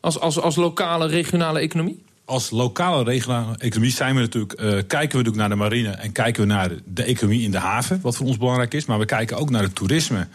Als, 0.00 0.20
als, 0.20 0.40
als 0.40 0.56
lokale, 0.56 1.06
regionale 1.06 1.58
economie? 1.58 2.02
als 2.24 2.50
lokale 2.50 3.04
regionale 3.04 3.56
economie 3.58 3.92
zijn 3.92 4.14
we 4.14 4.20
natuurlijk, 4.20 4.52
uh, 4.52 4.66
kijken 4.66 4.88
we 4.90 4.98
natuurlijk 4.98 5.36
naar 5.36 5.48
de 5.48 5.54
marine 5.54 5.88
en 5.88 6.12
kijken 6.12 6.42
we 6.42 6.48
naar 6.48 6.70
de, 6.84 7.02
economie 7.02 7.42
in 7.42 7.50
de 7.50 7.58
haven, 7.58 8.00
wat 8.02 8.16
voor 8.16 8.26
ons 8.26 8.36
belangrijk 8.36 8.74
is. 8.74 8.84
Maar 8.84 8.98
we 8.98 9.04
kijken 9.04 9.36
ook 9.36 9.50
naar 9.50 9.62
het 9.62 9.74
toerisme. 9.74 10.26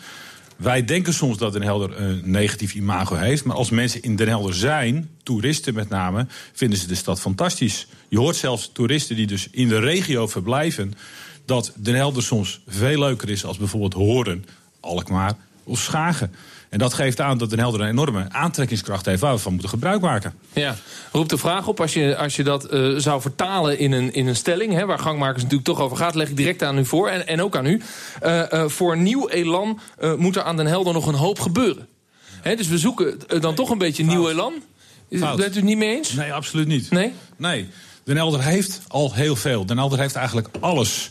Wij 0.60 0.86
denken 0.86 1.14
soms 1.14 1.38
dat 1.38 1.54
Den 1.54 1.62
Helder 1.62 2.02
een 2.02 2.22
negatief 2.24 2.74
imago 2.74 3.16
heeft. 3.16 3.44
Maar 3.44 3.56
als 3.56 3.70
mensen 3.70 4.02
in 4.02 4.16
Den 4.16 4.28
Helder 4.28 4.54
zijn, 4.54 5.10
toeristen 5.24 5.74
met 5.74 5.90
name, 5.90 6.28
vinden 6.54 6.80
ze 6.80 6.88
de 6.88 6.96
stad 6.96 7.20
fantastisch. 7.20 7.88
Je 8.08 8.20
hoort 8.20 8.36
zelfs 8.36 8.70
toeristen 8.74 9.16
die 9.16 9.28
dus 9.28 9.48
in 9.52 9.68
de 9.68 9.80
regio 9.80 10.28
verblijven, 10.28 10.94
dat 11.46 11.74
Den 11.76 11.96
Helder 11.96 12.24
soms 12.24 12.62
veel 12.68 13.00
leuker 13.00 13.30
is 13.30 13.46
als 13.46 13.58
bijvoorbeeld 13.58 13.94
Horen, 13.94 14.46
Alkmaar 14.80 15.38
of 15.64 15.80
Schagen. 15.80 16.34
En 16.69 16.80
dat 16.80 16.94
geeft 16.94 17.21
aan 17.21 17.38
dat 17.38 17.50
Den 17.50 17.60
Helder 17.60 17.81
een 17.81 17.88
enorme 17.88 18.25
aantrekkingskracht 18.30 19.06
heeft 19.06 19.21
waar 19.21 19.33
we 19.33 19.39
van 19.39 19.51
moeten 19.51 19.69
gebruik 19.69 20.01
maken. 20.01 20.33
Ja, 20.54 20.75
roept 21.12 21.30
de 21.30 21.38
vraag 21.38 21.68
op 21.68 21.81
als 21.81 21.94
je, 21.94 22.18
als 22.18 22.36
je 22.36 22.44
dat 22.44 22.74
uh, 22.74 22.98
zou 22.98 23.21
vertalen 23.21 23.80
in 23.80 23.92
een, 23.92 24.13
in 24.13 24.27
een 24.27 24.36
stelling, 24.36 24.74
hè, 24.74 24.86
waar 24.86 25.00
gangmakers 25.00 25.44
natuurlijk 25.44 25.69
toch 25.69 25.80
over 25.80 25.98
gaat, 25.98 26.16
leg 26.16 26.30
ik 26.30 26.38
direct 26.38 26.63
aan 26.63 26.77
u 26.77 26.86
voor 26.86 27.10
en, 27.10 27.27
en 27.27 27.42
ook 27.42 27.56
aan 27.56 27.66
u. 27.66 27.81
Uh, 28.24 28.44
uh, 28.51 28.68
voor 28.68 28.98
nieuw 28.98 29.27
elan 29.27 29.80
moet 30.18 30.36
er 30.36 30.44
aan 30.44 30.57
Den 30.57 30.66
Helder 30.66 30.94
nog 30.94 31.07
een 31.07 31.13
hoop 31.13 31.39
gebeuren. 31.39 31.88
Hè, 32.42 32.56
dus 32.56 32.68
we 32.68 32.77
zoeken 32.77 33.19
dan 33.39 33.56
toch 33.56 33.69
een 33.69 33.77
beetje 33.77 34.03
Fout. 34.03 34.15
nieuw 34.15 34.29
elan. 34.29 34.53
Fout. 35.12 35.38
Bent 35.38 35.53
u 35.53 35.55
het 35.55 35.63
niet 35.63 35.77
mee 35.77 35.96
eens? 35.96 36.13
Nee, 36.13 36.34
absoluut 36.34 36.67
niet. 36.67 36.91
Nee? 36.91 37.13
Nee. 37.38 37.70
Den 38.03 38.15
Helder 38.15 38.44
heeft 38.44 38.82
al 38.88 39.13
heel 39.13 39.36
veel. 39.36 39.65
Den 39.65 39.77
Helder 39.77 40.00
heeft 40.00 40.15
eigenlijk 40.15 40.48
alles. 40.60 41.10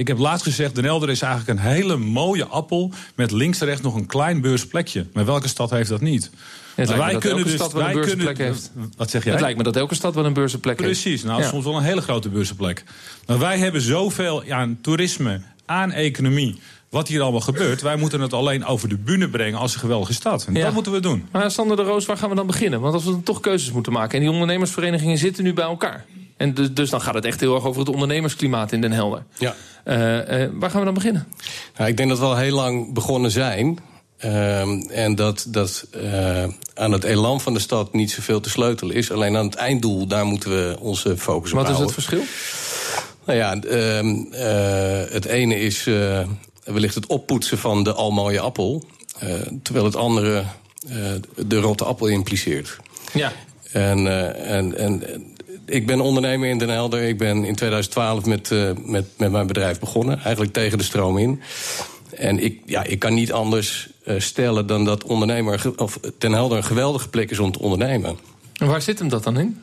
Ik 0.00 0.08
heb 0.08 0.18
laatst 0.18 0.44
gezegd, 0.44 0.74
Den 0.74 0.84
Helder 0.84 1.10
is 1.10 1.22
eigenlijk 1.22 1.58
een 1.58 1.66
hele 1.66 1.96
mooie 1.96 2.46
appel... 2.46 2.92
met 3.14 3.30
links 3.30 3.60
en 3.60 3.66
rechts 3.66 3.82
nog 3.82 3.94
een 3.94 4.06
klein 4.06 4.40
beursplekje. 4.40 5.06
Maar 5.12 5.24
welke 5.24 5.48
stad 5.48 5.70
heeft 5.70 5.88
dat 5.88 6.00
niet? 6.00 6.30
Ja, 6.76 6.82
het 6.82 6.96
wij 6.96 7.18
kunnen 7.18 7.44
dus, 7.44 7.52
stad 7.52 7.72
wel 7.72 7.86
een 7.86 7.92
beurzenplek 7.92 8.34
kunnen, 8.34 8.52
heeft. 8.52 8.70
Wat 8.96 9.10
zeg 9.10 9.24
jij? 9.24 9.32
Het 9.32 9.40
lijkt 9.40 9.58
me 9.58 9.64
dat 9.64 9.76
elke 9.76 9.94
stad 9.94 10.14
wel 10.14 10.24
een 10.24 10.32
Precies, 10.32 10.62
heeft. 10.64 10.76
Precies, 10.76 11.22
nou 11.22 11.42
ja. 11.42 11.48
soms 11.48 11.64
wel 11.64 11.76
een 11.76 11.82
hele 11.82 12.00
grote 12.00 12.28
beurzenplek. 12.28 12.84
Maar 13.26 13.38
wij 13.38 13.58
hebben 13.58 13.80
zoveel 13.80 14.44
aan 14.48 14.78
toerisme, 14.82 15.40
aan 15.66 15.92
economie 15.92 16.58
wat 16.90 17.08
hier 17.08 17.20
allemaal 17.20 17.40
gebeurt. 17.40 17.82
Wij 17.82 17.96
moeten 17.96 18.20
het 18.20 18.32
alleen 18.32 18.64
over 18.64 18.88
de 18.88 18.96
bühne 18.96 19.28
brengen 19.28 19.58
als 19.58 19.74
een 19.74 19.80
geweldige 19.80 20.12
stad. 20.12 20.44
En 20.44 20.54
ja. 20.54 20.64
dat 20.64 20.72
moeten 20.72 20.92
we 20.92 21.00
doen. 21.00 21.28
Maar 21.30 21.50
Sander 21.50 21.76
de 21.76 21.82
Roos, 21.82 22.06
waar 22.06 22.16
gaan 22.16 22.28
we 22.28 22.34
dan 22.34 22.46
beginnen? 22.46 22.80
Want 22.80 22.94
als 22.94 23.04
we 23.04 23.10
dan 23.10 23.22
toch 23.22 23.40
keuzes 23.40 23.72
moeten 23.72 23.92
maken... 23.92 24.14
en 24.14 24.20
die 24.20 24.30
ondernemersverenigingen 24.30 25.18
zitten 25.18 25.44
nu 25.44 25.52
bij 25.52 25.64
elkaar... 25.64 26.04
En 26.40 26.54
dus, 26.54 26.74
dus, 26.74 26.90
dan 26.90 27.00
gaat 27.00 27.14
het 27.14 27.24
echt 27.24 27.40
heel 27.40 27.54
erg 27.54 27.64
over 27.64 27.80
het 27.80 27.88
ondernemersklimaat 27.88 28.72
in 28.72 28.80
Den 28.80 28.92
Helder. 28.92 29.24
Ja. 29.38 29.54
Uh, 29.84 30.42
uh, 30.42 30.48
waar 30.52 30.70
gaan 30.70 30.78
we 30.78 30.84
dan 30.84 30.94
beginnen? 30.94 31.26
Nou, 31.76 31.90
ik 31.90 31.96
denk 31.96 32.08
dat 32.08 32.18
we 32.18 32.24
al 32.24 32.36
heel 32.36 32.54
lang 32.54 32.92
begonnen 32.92 33.30
zijn. 33.30 33.78
Uh, 34.24 34.98
en 34.98 35.14
dat, 35.14 35.46
dat 35.48 35.86
uh, 35.96 36.44
aan 36.74 36.92
het 36.92 37.04
elan 37.04 37.40
van 37.40 37.54
de 37.54 37.60
stad 37.60 37.92
niet 37.92 38.10
zoveel 38.10 38.40
te 38.40 38.50
sleutelen 38.50 38.96
is. 38.96 39.10
Alleen 39.10 39.36
aan 39.36 39.44
het 39.44 39.54
einddoel, 39.54 40.06
daar 40.06 40.26
moeten 40.26 40.50
we 40.50 40.76
onze 40.80 41.16
focus 41.16 41.52
op 41.52 41.58
houden. 41.58 41.78
Wat 41.78 41.90
is 41.90 41.96
het 41.96 42.04
verschil? 42.04 42.22
Nou 43.24 43.38
ja, 43.38 43.60
ehm, 43.60 44.16
het 45.12 45.24
ene 45.24 45.60
is 45.60 45.84
wellicht 46.64 46.94
het 46.94 47.06
oppoetsen 47.06 47.58
van 47.58 47.82
de 47.82 47.92
al 47.92 48.10
mooie 48.10 48.40
appel. 48.40 48.84
terwijl 49.62 49.84
het 49.84 49.96
andere 49.96 50.44
de 51.36 51.60
rotte 51.60 51.84
appel 51.84 52.06
impliceert. 52.06 52.76
Ja. 53.12 53.32
En, 53.72 54.06
en, 54.46 54.78
en 54.78 55.02
ik 55.70 55.86
ben 55.86 56.00
ondernemer 56.00 56.48
in 56.48 56.58
Den 56.58 56.68
Helder. 56.68 57.02
Ik 57.02 57.18
ben 57.18 57.44
in 57.44 57.54
2012 57.54 58.24
met, 58.24 58.50
uh, 58.50 58.70
met, 58.84 59.06
met 59.16 59.30
mijn 59.30 59.46
bedrijf 59.46 59.78
begonnen. 59.78 60.20
Eigenlijk 60.20 60.52
tegen 60.52 60.78
de 60.78 60.84
stroom 60.84 61.18
in. 61.18 61.40
En 62.14 62.38
ik, 62.38 62.60
ja, 62.66 62.84
ik 62.84 62.98
kan 62.98 63.14
niet 63.14 63.32
anders 63.32 63.88
uh, 64.06 64.20
stellen 64.20 64.66
dan 64.66 64.84
dat 64.84 65.04
ondernemer, 65.04 65.72
of 65.76 65.98
Den 66.18 66.32
Helder 66.32 66.56
een 66.56 66.64
geweldige 66.64 67.08
plek 67.08 67.30
is 67.30 67.38
om 67.38 67.52
te 67.52 67.58
ondernemen. 67.58 68.18
En 68.56 68.66
waar 68.66 68.82
zit 68.82 68.98
hem 68.98 69.08
dat 69.08 69.24
dan 69.24 69.38
in? 69.38 69.62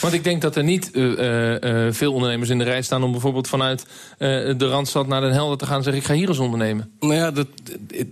Want 0.00 0.14
ik 0.14 0.24
denk 0.24 0.42
dat 0.42 0.56
er 0.56 0.64
niet 0.64 0.90
uh, 0.92 1.54
uh, 1.60 1.92
veel 1.92 2.12
ondernemers 2.12 2.50
in 2.50 2.58
de 2.58 2.64
rij 2.64 2.82
staan... 2.82 3.02
om 3.02 3.12
bijvoorbeeld 3.12 3.48
vanuit 3.48 3.86
de 4.18 4.68
Randstad 4.68 5.06
naar 5.06 5.20
Den 5.20 5.32
Helder 5.32 5.58
te 5.58 5.66
gaan 5.66 5.76
en 5.76 5.82
zeggen... 5.82 6.02
ik 6.02 6.08
ga 6.08 6.14
hier 6.14 6.28
eens 6.28 6.38
ondernemen. 6.38 6.90
Nou 7.00 7.14
ja, 7.14 7.30
dat, 7.30 7.46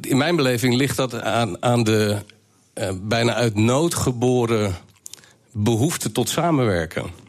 in 0.01 0.17
mijn 0.17 0.37
beleving 0.37 0.75
ligt 0.75 0.97
dat 0.97 1.21
aan, 1.21 1.63
aan 1.63 1.85
de 1.85 2.17
bijna 3.03 3.35
uit 3.35 3.55
nood 3.55 3.95
geboren 3.95 4.75
behoefte 5.53 6.13
tot 6.13 6.29
samenwerken. 6.29 7.20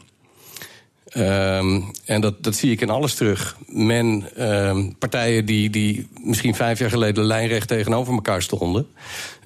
Um, 1.16 1.90
en 2.04 2.20
dat, 2.20 2.42
dat 2.44 2.54
zie 2.54 2.70
ik 2.70 2.80
in 2.80 2.90
alles 2.90 3.14
terug. 3.14 3.56
Men, 3.66 4.24
um, 4.48 4.98
partijen 4.98 5.44
die, 5.44 5.70
die 5.70 6.08
misschien 6.20 6.54
vijf 6.54 6.78
jaar 6.78 6.90
geleden 6.90 7.24
lijnrecht 7.24 7.68
tegenover 7.68 8.14
elkaar 8.14 8.42
stonden, 8.42 8.86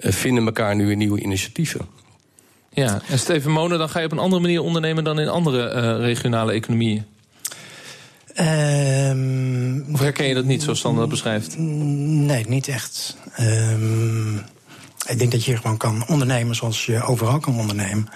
uh, 0.00 0.12
vinden 0.12 0.46
elkaar 0.46 0.76
nu 0.76 0.90
in 0.90 0.98
nieuwe 0.98 1.20
initiatieven. 1.20 1.80
Ja, 2.70 3.00
en 3.08 3.18
Steven 3.18 3.50
Monen, 3.50 3.78
dan 3.78 3.88
ga 3.88 3.98
je 3.98 4.06
op 4.06 4.12
een 4.12 4.18
andere 4.18 4.42
manier 4.42 4.60
ondernemen 4.60 5.04
dan 5.04 5.18
in 5.18 5.28
andere 5.28 5.74
uh, 5.74 6.04
regionale 6.04 6.52
economieën. 6.52 7.04
Um, 8.40 9.86
of 9.92 10.00
herken 10.00 10.26
je 10.26 10.34
dat 10.34 10.44
niet 10.44 10.62
zoals 10.62 10.80
Sander 10.80 11.00
dat 11.00 11.10
beschrijft? 11.10 11.58
Nee, 11.58 12.44
niet 12.48 12.68
echt. 12.68 13.16
ik 15.06 15.18
denk 15.18 15.32
dat 15.32 15.44
je 15.44 15.56
gewoon 15.56 15.76
kan 15.76 16.04
ondernemen 16.08 16.54
zoals 16.54 16.86
je 16.86 17.02
overal 17.02 17.38
kan 17.38 17.58
ondernemen. 17.58 18.08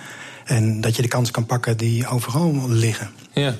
En 0.50 0.80
dat 0.80 0.96
je 0.96 1.02
de 1.02 1.08
kansen 1.08 1.34
kan 1.34 1.46
pakken 1.46 1.76
die 1.76 2.06
overal 2.06 2.68
liggen. 2.68 3.10
Ja. 3.34 3.56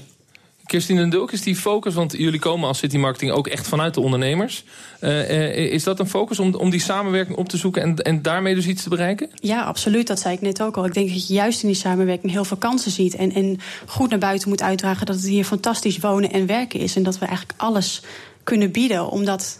Kirstine 0.66 1.00
en 1.00 1.10
Dulk, 1.10 1.32
is 1.32 1.42
die 1.42 1.56
focus, 1.56 1.94
want 1.94 2.12
jullie 2.12 2.40
komen 2.40 2.68
als 2.68 2.78
City 2.78 2.96
Marketing 2.96 3.30
ook 3.30 3.46
echt 3.46 3.68
vanuit 3.68 3.94
de 3.94 4.00
ondernemers. 4.00 4.64
Uh, 5.00 5.72
is 5.72 5.84
dat 5.84 5.98
een 5.98 6.08
focus 6.08 6.38
om, 6.38 6.54
om 6.54 6.70
die 6.70 6.80
samenwerking 6.80 7.36
op 7.36 7.48
te 7.48 7.56
zoeken 7.56 7.82
en, 7.82 7.96
en 7.96 8.22
daarmee 8.22 8.54
dus 8.54 8.66
iets 8.66 8.82
te 8.82 8.88
bereiken? 8.88 9.30
Ja, 9.34 9.62
absoluut. 9.62 10.06
Dat 10.06 10.20
zei 10.20 10.34
ik 10.34 10.40
net 10.40 10.62
ook 10.62 10.76
al. 10.76 10.84
Ik 10.84 10.94
denk 10.94 11.08
dat 11.08 11.28
je 11.28 11.34
juist 11.34 11.62
in 11.62 11.68
die 11.68 11.76
samenwerking 11.76 12.32
heel 12.32 12.44
veel 12.44 12.56
kansen 12.56 12.90
ziet. 12.90 13.14
En, 13.14 13.32
en 13.32 13.58
goed 13.86 14.10
naar 14.10 14.18
buiten 14.18 14.48
moet 14.48 14.62
uitdragen 14.62 15.06
dat 15.06 15.14
het 15.14 15.26
hier 15.26 15.44
fantastisch 15.44 15.98
wonen 15.98 16.32
en 16.32 16.46
werken 16.46 16.80
is. 16.80 16.96
En 16.96 17.02
dat 17.02 17.18
we 17.18 17.26
eigenlijk 17.26 17.60
alles 17.60 18.02
kunnen 18.44 18.70
bieden, 18.70 19.10
omdat 19.10 19.58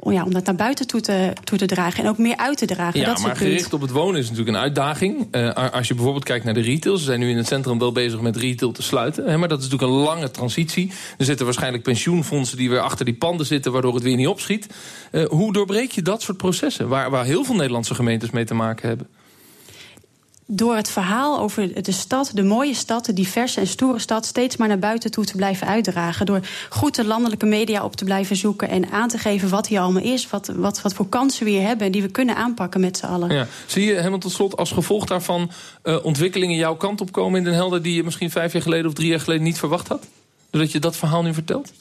om, 0.00 0.12
ja, 0.12 0.24
om 0.24 0.32
dat 0.32 0.44
naar 0.44 0.54
buiten 0.54 0.86
toe 0.86 1.00
te, 1.00 1.32
toe 1.44 1.58
te 1.58 1.66
dragen 1.66 2.04
en 2.04 2.10
ook 2.10 2.18
meer 2.18 2.36
uit 2.36 2.58
te 2.58 2.66
dragen. 2.66 3.00
Ja, 3.00 3.06
dat 3.06 3.20
maar 3.20 3.36
gericht 3.36 3.72
op 3.72 3.80
het 3.80 3.90
wonen 3.90 4.20
is 4.20 4.28
natuurlijk 4.30 4.56
een 4.56 4.62
uitdaging. 4.62 5.28
Uh, 5.32 5.72
als 5.72 5.88
je 5.88 5.94
bijvoorbeeld 5.94 6.24
kijkt 6.24 6.44
naar 6.44 6.54
de 6.54 6.60
retail, 6.60 6.96
ze 6.96 7.04
zijn 7.04 7.20
nu 7.20 7.30
in 7.30 7.36
het 7.36 7.46
centrum 7.46 7.78
wel 7.78 7.92
bezig 7.92 8.20
met 8.20 8.36
retail 8.36 8.72
te 8.72 8.82
sluiten. 8.82 9.24
Hè, 9.24 9.36
maar 9.36 9.48
dat 9.48 9.58
is 9.58 9.64
natuurlijk 9.68 9.92
een 9.92 10.04
lange 10.04 10.30
transitie. 10.30 10.92
Er 11.18 11.24
zitten 11.24 11.44
waarschijnlijk 11.44 11.82
pensioenfondsen 11.82 12.56
die 12.56 12.70
weer 12.70 12.80
achter 12.80 13.04
die 13.04 13.14
panden 13.14 13.46
zitten, 13.46 13.72
waardoor 13.72 13.94
het 13.94 14.02
weer 14.02 14.16
niet 14.16 14.26
opschiet. 14.26 14.66
Uh, 15.12 15.24
hoe 15.24 15.52
doorbreek 15.52 15.90
je 15.90 16.02
dat 16.02 16.22
soort 16.22 16.36
processen, 16.36 16.88
waar, 16.88 17.10
waar 17.10 17.24
heel 17.24 17.44
veel 17.44 17.54
Nederlandse 17.54 17.94
gemeentes 17.94 18.30
mee 18.30 18.44
te 18.44 18.54
maken 18.54 18.88
hebben? 18.88 19.06
Door 20.50 20.76
het 20.76 20.90
verhaal 20.90 21.38
over 21.38 21.82
de 21.82 21.92
stad, 21.92 22.30
de 22.34 22.42
mooie 22.42 22.74
stad, 22.74 23.04
de 23.04 23.12
diverse 23.12 23.60
en 23.60 23.66
stoere 23.66 23.98
stad, 23.98 24.26
steeds 24.26 24.56
maar 24.56 24.68
naar 24.68 24.78
buiten 24.78 25.10
toe 25.10 25.24
te 25.24 25.36
blijven 25.36 25.66
uitdragen. 25.66 26.26
Door 26.26 26.40
goed 26.68 26.94
de 26.94 27.04
landelijke 27.04 27.46
media 27.46 27.84
op 27.84 27.96
te 27.96 28.04
blijven 28.04 28.36
zoeken 28.36 28.68
en 28.68 28.90
aan 28.90 29.08
te 29.08 29.18
geven 29.18 29.48
wat 29.48 29.66
hier 29.66 29.80
allemaal 29.80 30.02
is, 30.02 30.30
wat, 30.30 30.52
wat, 30.56 30.82
wat 30.82 30.94
voor 30.94 31.08
kansen 31.08 31.44
we 31.44 31.50
hier 31.50 31.66
hebben 31.66 31.86
en 31.86 31.92
die 31.92 32.02
we 32.02 32.08
kunnen 32.08 32.36
aanpakken 32.36 32.80
met 32.80 32.96
z'n 32.96 33.06
allen. 33.06 33.30
Ja. 33.30 33.46
Zie 33.66 33.84
je 33.84 33.94
helemaal 33.94 34.18
tot 34.18 34.32
slot 34.32 34.56
als 34.56 34.70
gevolg 34.70 35.04
daarvan 35.04 35.50
uh, 35.84 36.04
ontwikkelingen 36.04 36.56
jouw 36.56 36.76
kant 36.76 37.00
op 37.00 37.12
komen 37.12 37.38
in 37.38 37.44
Den 37.44 37.54
Helder 37.54 37.82
die 37.82 37.94
je 37.94 38.04
misschien 38.04 38.30
vijf 38.30 38.52
jaar 38.52 38.62
geleden 38.62 38.86
of 38.86 38.92
drie 38.92 39.08
jaar 39.08 39.20
geleden 39.20 39.44
niet 39.44 39.58
verwacht 39.58 39.88
had? 39.88 40.06
Doordat 40.50 40.72
je 40.72 40.80
dat 40.80 40.96
verhaal 40.96 41.22
nu 41.22 41.34
vertelt? 41.34 41.72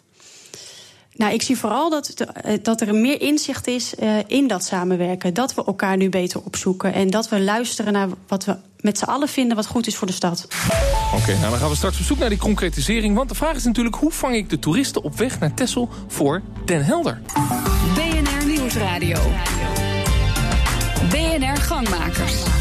Nou, 1.18 1.34
ik 1.34 1.42
zie 1.42 1.58
vooral 1.58 1.90
dat, 1.90 2.10
eh, 2.10 2.58
dat 2.62 2.82
er 2.82 2.96
meer 2.96 3.22
inzicht 3.22 3.68
is 3.68 3.94
uh, 4.00 4.18
in 4.28 4.48
dat 4.48 4.64
samenwerken. 4.64 5.34
Dat 5.34 5.54
we 5.54 5.66
elkaar 5.66 5.98
nu 5.98 6.10
beter 6.10 6.42
opzoeken. 6.44 6.94
En 6.94 7.10
dat 7.10 7.30
we 7.30 7.40
luisteren 7.40 7.94
naar 7.94 8.08
wat 8.28 8.46
we 8.46 8.56
met 8.80 8.98
z'n 8.98 9.06
allen 9.06 9.28
vinden 9.28 9.56
wat 9.56 9.66
goed 9.66 9.88
is 9.88 9.96
voor 9.96 10.08
de 10.08 10.14
stad. 10.14 10.48
Oké, 11.16 11.32
nou 11.32 11.50
dan 11.50 11.60
gaan 11.60 11.70
we 11.70 11.76
straks 11.76 12.00
op 12.00 12.06
zoek 12.06 12.18
naar 12.18 12.30
die 12.30 12.38
concretisering. 12.38 13.16
Want 13.16 13.30
de 13.30 13.36
vraag 13.36 13.56
is 13.56 13.64
natuurlijk, 13.64 13.96
hoe 13.96 14.12
vang 14.12 14.36
ik 14.36 14.50
de 14.50 14.60
toeristen 14.60 15.04
op 15.04 15.18
weg 15.18 15.40
naar 15.40 15.54
Texel 15.54 15.90
voor 16.08 16.42
Den 16.66 16.86
Helder? 16.86 17.22
BNR 17.94 18.46
Nieuwsradio. 18.48 19.20
BNR 21.10 21.58
Gangmakers. 21.58 22.57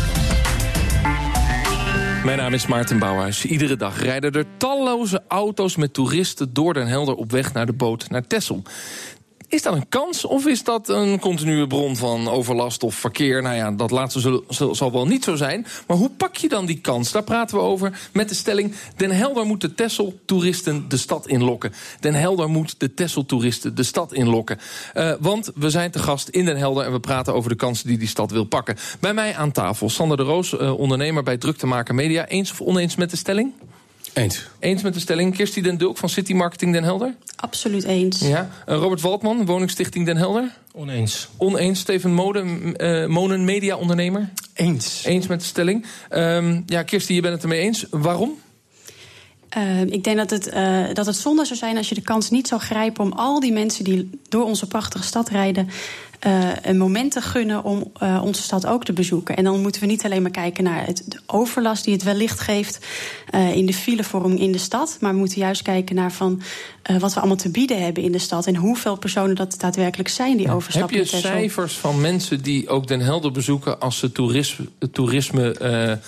Mijn 2.27 2.39
naam 2.39 2.53
is 2.53 2.67
Maarten 2.67 2.99
Bouwhuis. 2.99 3.45
Iedere 3.45 3.77
dag 3.77 4.03
rijden 4.03 4.33
er 4.33 4.45
talloze 4.57 5.23
auto's 5.29 5.77
met 5.77 5.93
toeristen 5.93 6.53
door 6.53 6.75
Den 6.75 6.87
Helder 6.87 7.15
op 7.15 7.31
weg 7.31 7.53
naar 7.53 7.67
de 7.67 7.73
boot 7.73 8.11
naar 8.11 8.27
Texel. 8.27 8.63
Is 9.49 9.63
dat 9.63 9.75
een 9.75 9.89
kans 9.89 10.25
of 10.25 10.47
is 10.47 10.65
dat 10.65 10.89
een 10.89 11.19
continue 11.19 11.67
bron 11.67 11.97
van 11.97 12.29
overlast 12.29 12.83
of 12.83 12.95
verkeer? 12.95 13.43
Nou 13.43 13.57
ja, 13.57 13.71
dat 13.71 13.91
laatste 13.91 14.43
zal, 14.49 14.75
zal, 14.75 14.93
wel 14.93 15.07
niet 15.07 15.25
zo 15.25 15.37
zijn. 15.37 15.67
Maar 15.87 15.97
hoe 15.97 16.11
pak 16.11 16.37
je 16.37 16.49
dan 16.49 16.67
die 16.67 16.81
kans? 16.81 17.13
Daar 17.13 17.23
praten 17.23 17.57
we 17.57 17.63
over 17.63 18.09
met 18.13 18.29
de 18.29 18.35
stelling... 18.35 18.75
Den 18.97 19.11
Helder 19.11 19.45
moet 19.45 19.61
de 19.61 19.75
Tessel-toeristen 19.75 20.89
de 20.89 20.97
stad 20.97 21.27
inlokken. 21.27 21.73
Den 22.01 22.15
Helder 22.15 22.49
moet 22.49 22.75
de 22.79 22.95
Tessel-toeristen 22.95 23.75
de 23.75 23.83
stad 23.83 24.13
inlokken. 24.13 24.59
Uh, 24.95 25.13
want 25.21 25.51
we 25.55 25.71
zijn 25.71 25.91
te 25.91 25.99
gast 25.99 26.29
in 26.29 26.45
Den 26.45 26.57
Helder... 26.57 26.85
en 26.85 26.93
we 26.93 27.01
praten 27.01 27.35
over 27.35 27.51
de 27.51 27.57
kansen 27.57 27.87
die 27.89 27.99
die 27.99 28.09
stad 28.09 28.31
wil 28.31 28.45
pakken. 28.45 28.77
Bij 29.01 29.15
mij 29.15 29.37
aan 29.37 29.53
tafel 29.53 29.91
Sander 29.91 30.17
de 30.17 30.23
Roos, 30.23 30.53
uh, 30.53 30.79
ondernemer 30.79 31.23
bij 31.23 31.37
Druktemaker 31.37 31.95
Media. 31.95 32.27
Eens 32.27 32.51
of 32.51 32.61
oneens 32.61 32.97
met 32.97 33.11
de 33.11 33.17
stelling? 33.17 33.53
Eens. 34.17 34.47
Eens 34.59 34.83
met 34.83 34.95
de 34.95 35.01
stelling. 35.01 35.35
Kirstie 35.35 35.63
den 35.63 35.79
Dulk 35.79 35.99
van 35.99 36.09
City 36.09 36.33
Marketing 36.33 36.73
Den 36.73 36.85
Helder? 36.85 37.15
Absoluut 37.37 37.85
eens. 37.85 38.21
Ja. 38.21 38.51
Uh, 38.69 38.77
Robert 38.77 39.01
Waldman, 39.01 39.47
Woningstichting 39.47 40.07
Den 40.07 40.17
Helder? 40.17 40.57
Oneens. 40.73 41.29
Oneens. 41.37 41.81
Steven 41.81 42.13
Moden, 42.13 42.75
uh, 42.77 43.07
Monen, 43.07 43.45
media-ondernemer? 43.45 44.33
Eens. 44.55 45.05
Eens 45.05 45.27
met 45.27 45.41
de 45.41 45.47
stelling. 45.47 45.87
Um, 46.11 46.63
ja, 46.67 46.83
Kirstie, 46.83 47.15
je 47.15 47.21
bent 47.21 47.35
het 47.35 47.43
ermee 47.43 47.61
eens. 47.61 47.87
Waarom? 47.91 48.39
Uh, 49.57 49.81
ik 49.81 50.05
denk 50.05 50.17
dat 50.17 50.31
het, 50.31 50.47
uh, 50.55 50.85
dat 50.93 51.07
het 51.07 51.17
zonde 51.17 51.45
zou 51.45 51.59
zijn 51.59 51.77
als 51.77 51.89
je 51.89 51.95
de 51.95 52.01
kans 52.01 52.31
niet 52.31 52.49
zou 52.49 52.61
grijpen 52.61 53.05
om 53.05 53.13
al 53.13 53.41
die 53.41 53.53
mensen 53.53 53.85
die 53.85 54.11
door 54.29 54.45
onze 54.45 54.67
prachtige 54.67 55.05
stad 55.05 55.29
rijden. 55.29 55.69
Uh, 56.27 56.49
een 56.63 56.79
moment 56.79 57.13
te 57.13 57.21
gunnen 57.21 57.65
om 57.65 57.93
uh, 58.03 58.23
onze 58.25 58.43
stad 58.43 58.67
ook 58.67 58.85
te 58.85 58.93
bezoeken. 58.93 59.37
En 59.37 59.45
dan 59.45 59.61
moeten 59.61 59.81
we 59.81 59.87
niet 59.87 60.05
alleen 60.05 60.23
maar 60.23 60.31
kijken 60.31 60.65
naar 60.65 60.87
het, 60.87 61.03
de 61.07 61.19
overlast 61.27 61.85
die 61.85 61.93
het 61.93 62.03
wellicht 62.03 62.41
geeft 62.41 62.87
uh, 63.35 63.57
in 63.57 63.67
de 63.67 63.75
filevorming 63.75 64.41
in 64.41 64.53
de 64.53 64.59
stad. 64.59 64.97
Maar 65.01 65.13
we 65.13 65.19
moeten 65.19 65.39
juist 65.39 65.63
kijken 65.63 65.95
naar 65.95 66.13
van, 66.13 66.43
wat 66.99 67.15
we 67.15 67.19
allemaal 67.19 67.37
te 67.37 67.51
bieden 67.51 67.83
hebben 67.83 68.03
in 68.03 68.13
de 68.13 68.19
stad. 68.19 68.47
En 68.47 68.57
hoeveel 68.57 68.97
personen 68.97 69.35
dat 69.35 69.55
daadwerkelijk 69.59 70.09
zijn 70.09 70.37
die 70.37 70.53
overstappen. 70.53 70.97
Heb 70.97 71.07
je 71.07 71.17
cijfers 71.17 71.77
van 71.77 72.01
mensen 72.01 72.43
die 72.43 72.69
ook 72.69 72.87
Den 72.87 73.01
Helder 73.01 73.33
bezoeken 73.33 73.81
als 73.81 73.99
ze 73.99 74.13
toerisme, 74.13 74.67
toerisme 74.93 75.99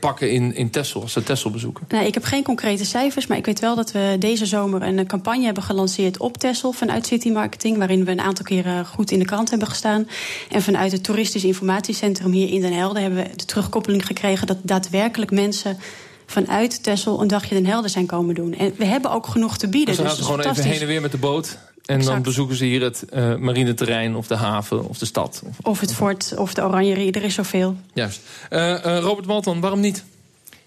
pakken 0.00 0.30
in, 0.30 0.54
in 0.54 0.70
Texel, 0.70 1.02
als 1.02 1.12
ze 1.12 1.22
Texel 1.22 1.50
bezoeken? 1.50 1.84
Nou, 1.88 2.06
ik 2.06 2.14
heb 2.14 2.24
geen 2.24 2.42
concrete 2.42 2.84
cijfers, 2.84 3.26
maar 3.26 3.38
ik 3.38 3.46
weet 3.46 3.60
wel 3.60 3.76
dat 3.76 3.92
we 3.92 4.16
deze 4.18 4.46
zomer 4.46 4.82
een 4.82 5.06
campagne 5.06 5.44
hebben 5.44 5.62
gelanceerd 5.62 6.18
op 6.18 6.36
Texel 6.36 6.72
vanuit 6.72 7.06
City 7.06 7.30
Marketing. 7.30 7.76
Waarin 7.76 8.04
we 8.04 8.10
een 8.10 8.20
aantal 8.20 8.44
keren 8.44 8.86
goed 8.86 9.10
in 9.10 9.17
in 9.18 9.24
de 9.24 9.30
krant 9.30 9.50
hebben 9.50 9.68
gestaan. 9.68 10.08
En 10.48 10.62
vanuit 10.62 10.92
het 10.92 11.04
Toeristisch 11.04 11.44
Informatiecentrum 11.44 12.32
hier 12.32 12.52
in 12.52 12.60
Den 12.60 12.72
Helder 12.72 13.02
hebben 13.02 13.24
we 13.24 13.36
de 13.36 13.44
terugkoppeling 13.44 14.06
gekregen 14.06 14.46
dat 14.46 14.58
daadwerkelijk 14.62 15.30
mensen 15.30 15.78
vanuit 16.26 16.82
Texel 16.82 17.20
een 17.20 17.28
dagje 17.28 17.54
Den 17.54 17.66
Helder 17.66 17.90
zijn 17.90 18.06
komen 18.06 18.34
doen. 18.34 18.54
En 18.54 18.74
we 18.76 18.84
hebben 18.84 19.10
ook 19.10 19.26
genoeg 19.26 19.58
te 19.58 19.68
bieden. 19.68 19.86
Dus 19.86 19.96
ze 19.96 20.08
gaan 20.08 20.16
dus 20.16 20.24
gewoon 20.24 20.40
even 20.40 20.64
heen 20.64 20.80
en 20.80 20.86
weer 20.86 21.00
met 21.00 21.12
de 21.12 21.18
boot. 21.18 21.58
En 21.84 21.96
exact. 21.96 22.14
dan 22.14 22.22
bezoeken 22.22 22.56
ze 22.56 22.64
hier 22.64 22.82
het 22.82 23.04
uh, 23.14 23.36
marineterrein 23.36 24.16
of 24.16 24.26
de 24.26 24.34
haven 24.34 24.88
of 24.88 24.98
de 24.98 25.06
stad. 25.06 25.42
Of, 25.46 25.56
of 25.62 25.80
het 25.80 25.94
fort 25.94 26.34
of 26.36 26.54
de 26.54 26.62
oranjerie, 26.62 27.12
er 27.12 27.22
is 27.22 27.34
zoveel. 27.34 27.76
Juist. 27.92 28.20
Uh, 28.50 28.60
uh, 28.60 28.98
Robert 28.98 29.26
Malton, 29.26 29.60
waarom 29.60 29.80
niet? 29.80 30.04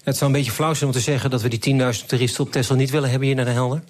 Het 0.02 0.16
zou 0.16 0.30
een 0.30 0.36
beetje 0.36 0.52
flauw 0.52 0.74
zijn 0.74 0.90
om 0.90 0.96
te 0.96 1.02
zeggen 1.02 1.30
dat 1.30 1.42
we 1.42 1.48
die 1.48 1.80
10.000 2.00 2.06
toeristen 2.06 2.44
op 2.44 2.52
Texel 2.52 2.74
niet 2.74 2.90
willen 2.90 3.10
hebben 3.10 3.26
hier 3.26 3.36
naar 3.36 3.44
Den 3.44 3.54
Helder. 3.54 3.82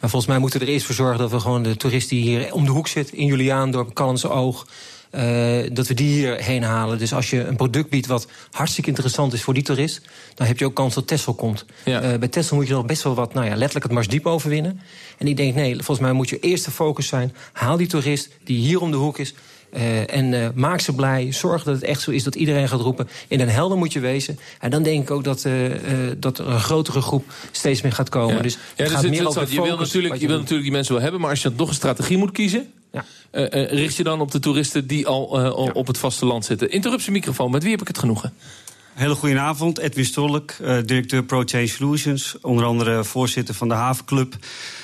Maar 0.00 0.10
volgens 0.10 0.26
mij 0.26 0.38
moeten 0.38 0.60
we 0.60 0.66
er 0.66 0.72
eerst 0.72 0.86
voor 0.86 0.94
zorgen 0.94 1.18
dat 1.18 1.30
we 1.30 1.40
gewoon 1.40 1.62
de 1.62 1.76
toerist 1.76 2.08
die 2.08 2.22
hier 2.22 2.52
om 2.52 2.64
de 2.64 2.70
hoek 2.70 2.88
zit, 2.88 3.12
in 3.12 3.26
Juliaandorp, 3.26 3.94
Callense 3.94 4.28
Oog, 4.28 4.66
uh, 5.12 5.70
dat 5.72 5.86
we 5.86 5.94
die 5.94 6.12
hierheen 6.12 6.62
halen. 6.62 6.98
Dus 6.98 7.12
als 7.12 7.30
je 7.30 7.44
een 7.44 7.56
product 7.56 7.90
biedt 7.90 8.06
wat 8.06 8.26
hartstikke 8.50 8.88
interessant 8.88 9.32
is 9.32 9.42
voor 9.42 9.54
die 9.54 9.62
toerist, 9.62 10.00
dan 10.34 10.46
heb 10.46 10.58
je 10.58 10.64
ook 10.64 10.74
kans 10.74 10.94
dat 10.94 11.06
Tesla 11.06 11.32
komt. 11.36 11.64
Ja. 11.84 12.12
Uh, 12.12 12.18
bij 12.18 12.28
Tesla 12.28 12.56
moet 12.56 12.66
je 12.66 12.72
nog 12.72 12.86
best 12.86 13.02
wel 13.02 13.14
wat, 13.14 13.34
nou 13.34 13.46
ja, 13.46 13.54
letterlijk 13.54 13.84
het 13.84 13.94
Marsdiep 13.94 14.26
overwinnen. 14.26 14.80
En 15.18 15.26
ik 15.26 15.36
denk, 15.36 15.54
nee, 15.54 15.74
volgens 15.74 15.98
mij 15.98 16.12
moet 16.12 16.28
je 16.28 16.38
eerst 16.38 16.64
de 16.64 16.70
focus 16.70 17.06
zijn. 17.06 17.34
Haal 17.52 17.76
die 17.76 17.86
toerist 17.86 18.28
die 18.44 18.58
hier 18.58 18.80
om 18.80 18.90
de 18.90 18.96
hoek 18.96 19.18
is. 19.18 19.34
Uh, 19.72 20.14
en 20.14 20.32
uh, 20.32 20.48
maak 20.54 20.80
ze 20.80 20.94
blij. 20.94 21.32
Zorg 21.32 21.62
dat 21.62 21.74
het 21.74 21.84
echt 21.84 22.00
zo 22.00 22.10
is 22.10 22.22
dat 22.22 22.34
iedereen 22.34 22.68
gaat 22.68 22.80
roepen. 22.80 23.08
In 23.28 23.38
Den 23.38 23.48
Helder 23.48 23.78
moet 23.78 23.92
je 23.92 24.00
wezen. 24.00 24.38
En 24.60 24.70
dan 24.70 24.82
denk 24.82 25.02
ik 25.02 25.10
ook 25.10 25.24
dat, 25.24 25.44
uh, 25.44 25.72
dat 26.16 26.38
er 26.38 26.48
een 26.48 26.60
grotere 26.60 27.00
groep 27.00 27.32
steeds 27.50 27.82
meer 27.82 27.92
gaat 27.92 28.08
komen. 28.08 28.36
Ja. 28.36 28.42
Dus, 28.42 28.52
ja, 28.52 28.58
dus 28.84 28.94
het, 28.94 29.02
het, 29.02 29.34
het, 29.34 29.52
je, 29.52 29.62
wil 29.62 29.76
natuurlijk, 29.76 30.14
je, 30.14 30.20
je 30.20 30.26
wil 30.26 30.36
natuurlijk 30.36 30.62
die 30.62 30.72
mensen 30.72 30.92
wel 30.92 31.02
hebben. 31.02 31.20
Maar 31.20 31.30
als 31.30 31.42
je 31.42 31.52
nog 31.56 31.68
een 31.68 31.74
strategie 31.74 32.16
moet 32.16 32.32
kiezen... 32.32 32.72
Ja. 32.92 33.04
richt 33.70 33.96
je 33.96 34.02
dan 34.02 34.20
op 34.20 34.30
de 34.30 34.38
toeristen 34.38 34.86
die 34.86 35.06
al 35.06 35.40
ja. 35.40 35.50
op 35.50 35.86
het 35.86 35.98
vasteland 35.98 36.44
zitten. 36.44 36.70
Interruptie 36.70 37.12
microfoon. 37.12 37.50
Met 37.50 37.62
wie 37.62 37.70
heb 37.70 37.80
ik 37.80 37.88
het 37.88 37.98
genoegen? 37.98 38.32
Hele 38.94 39.14
goede 39.14 39.38
avond. 39.38 39.78
Edwin 39.78 40.04
Stolk, 40.04 40.54
directeur 40.84 41.24
ProChange 41.24 41.66
Solutions. 41.66 42.36
Onder 42.40 42.64
andere 42.64 43.04
voorzitter 43.04 43.54
van 43.54 43.68
de 43.68 43.74
Havenclub. 43.74 44.34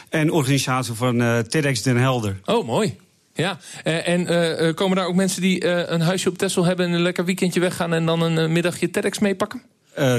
En 0.09 0.31
organisator 0.31 0.97
van 0.97 1.45
TEDx 1.49 1.83
Den 1.83 1.97
Helder. 1.97 2.41
Oh, 2.45 2.67
mooi. 2.67 2.97
Ja, 3.35 3.59
en 3.83 4.33
uh, 4.33 4.75
komen 4.75 4.97
daar 4.97 5.07
ook 5.07 5.15
mensen 5.15 5.43
die 5.43 5.65
uh, 5.65 5.83
een 5.87 6.01
huisje 6.01 6.29
op 6.29 6.39
Texel 6.39 6.65
hebben... 6.65 6.87
en 6.87 6.93
een 6.93 7.03
lekker 7.03 7.25
weekendje 7.25 7.61
weggaan 7.61 7.93
en 7.93 8.07
dan 8.07 8.21
een 8.21 8.39
uh, 8.39 8.49
middagje 8.49 8.91
TEDx 8.91 9.19
meepakken? 9.19 9.63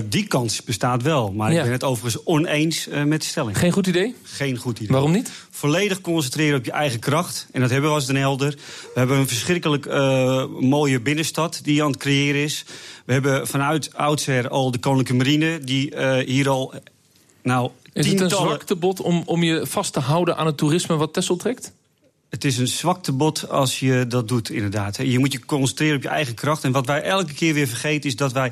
Die 0.10 0.28
kans 0.28 0.64
bestaat 0.64 1.02
wel. 1.02 1.32
Maar 1.32 1.52
Ja. 1.52 1.58
ik 1.58 1.64
ben 1.64 1.72
het 1.72 1.84
overigens 1.84 2.26
oneens 2.26 2.88
met 3.06 3.22
de 3.22 3.28
stelling. 3.28 3.58
Geen 3.58 3.72
goed 3.72 3.88
idee? 3.88 4.16
Geen 4.24 4.58
goed 4.58 4.78
idee. 4.78 4.92
Waarom 4.92 5.12
niet? 5.12 5.32
Volledig 5.50 6.02
concentreren 6.02 6.58
op 6.58 6.66
je 6.66 6.72
eigen 6.72 7.00
kracht. 7.00 7.48
En 7.52 7.62
dat 7.62 7.70
hebben 7.70 7.90
we 7.90 7.96
als 7.96 8.06
Den 8.06 8.16
Helder. 8.16 8.50
We 8.94 9.00
hebben 9.00 9.18
een 9.18 9.28
verschrikkelijk 9.28 9.86
mooie 10.62 11.02
binnenstad 11.02 11.60
die 11.64 11.84
aan 11.84 11.92
het 11.92 12.00
creëren 12.00 12.42
is. 12.44 12.66
We 13.06 13.14
hebben 13.14 13.48
vanuit 13.48 13.94
oudsher 13.94 14.50
al 14.50 14.72
de 14.72 14.78
Koninklijke 14.78 15.24
Marine... 15.24 15.60
die 15.60 15.94
hier 16.26 16.50
al 16.50 16.74
nou, 17.44 17.70
Is 17.94 18.06
het 18.06 18.06
een 18.14 18.18
tientallen... 18.18 18.48
zwaktebod 18.48 19.02
om, 19.02 19.24
om 19.26 19.44
je 19.44 19.68
vast 19.68 19.94
te 19.94 20.00
houden 20.00 20.38
aan 20.38 20.46
het 20.46 20.58
toerisme 20.58 20.96
wat 20.96 21.14
Texel 21.14 21.36
trekt? 21.36 21.72
Het 22.36 22.44
is 22.44 22.58
een 22.58 22.68
zwaktebod 22.68 23.50
als 23.50 23.80
je 23.80 24.06
dat 24.08 24.27
doet, 24.27 24.50
inderdaad. 24.50 24.98
Je 24.98 25.20
moet 25.20 25.32
je 25.32 25.46
concentreren 25.46 25.96
op 25.96 26.01
je 26.01 26.08
eigen 26.08 26.34
kracht. 26.34 26.63
En 26.63 26.72
wat 26.72 26.86
wij 26.86 27.01
elke 27.01 27.34
keer 27.34 27.54
weer 27.54 27.68
vergeten 27.68 28.10
is 28.10 28.15
dat 28.15 28.32
wij 28.32 28.51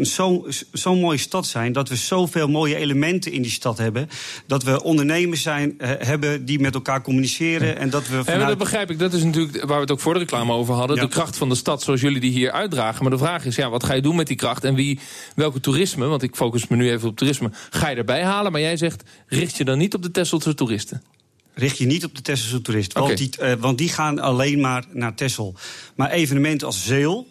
zo'n 0.00 0.46
zo, 0.72 0.94
mooie 0.94 1.18
stad 1.18 1.46
zijn. 1.46 1.72
Dat 1.72 1.88
we 1.88 1.96
zoveel 1.96 2.48
mooie 2.48 2.76
elementen 2.76 3.32
in 3.32 3.42
die 3.42 3.50
stad 3.50 3.78
hebben. 3.78 4.08
Dat 4.46 4.62
we 4.62 4.82
ondernemers 4.82 5.42
zijn, 5.42 5.78
eh, 5.78 5.90
hebben 5.98 6.44
die 6.44 6.60
met 6.60 6.74
elkaar 6.74 7.02
communiceren. 7.02 7.78
En 7.78 7.90
dat 7.90 8.08
we 8.08 8.16
Ja, 8.16 8.22
vanuit... 8.22 8.38
maar 8.38 8.48
dat 8.48 8.58
begrijp 8.58 8.90
ik. 8.90 8.98
Dat 8.98 9.12
is 9.12 9.22
natuurlijk 9.22 9.64
waar 9.64 9.76
we 9.76 9.80
het 9.80 9.90
ook 9.90 10.00
voor 10.00 10.12
de 10.12 10.18
reclame 10.18 10.52
over 10.52 10.74
hadden. 10.74 10.96
Ja. 10.96 11.02
De 11.02 11.08
kracht 11.08 11.36
van 11.36 11.48
de 11.48 11.54
stad 11.54 11.82
zoals 11.82 12.00
jullie 12.00 12.20
die 12.20 12.32
hier 12.32 12.50
uitdragen. 12.50 13.02
Maar 13.02 13.12
de 13.12 13.18
vraag 13.18 13.44
is, 13.44 13.56
ja, 13.56 13.70
wat 13.70 13.84
ga 13.84 13.94
je 13.94 14.02
doen 14.02 14.16
met 14.16 14.26
die 14.26 14.36
kracht? 14.36 14.64
En 14.64 14.74
wie, 14.74 14.98
welke 15.34 15.60
toerisme, 15.60 16.06
want 16.06 16.22
ik 16.22 16.36
focus 16.36 16.68
me 16.68 16.76
nu 16.76 16.90
even 16.90 17.08
op 17.08 17.16
toerisme... 17.16 17.50
ga 17.70 17.88
je 17.88 17.96
erbij 17.96 18.22
halen? 18.22 18.52
Maar 18.52 18.60
jij 18.60 18.76
zegt, 18.76 19.02
richt 19.26 19.56
je 19.56 19.64
dan 19.64 19.78
niet 19.78 19.94
op 19.94 20.02
de 20.02 20.10
Tesselse 20.10 20.54
toeristen? 20.54 21.02
Richt 21.58 21.78
je 21.78 21.86
niet 21.86 22.04
op 22.04 22.14
de 22.14 22.22
Tesselse 22.22 22.62
toerist. 22.62 22.92
Want, 22.92 23.16
die, 23.16 23.30
eh, 23.38 23.52
want 23.58 23.78
die 23.78 23.88
gaan 23.88 24.18
alleen 24.18 24.60
maar 24.60 24.84
naar 24.92 25.14
Tessel. 25.14 25.54
Maar 25.94 26.10
evenementen 26.10 26.66
als 26.66 26.84
Zeel, 26.84 27.26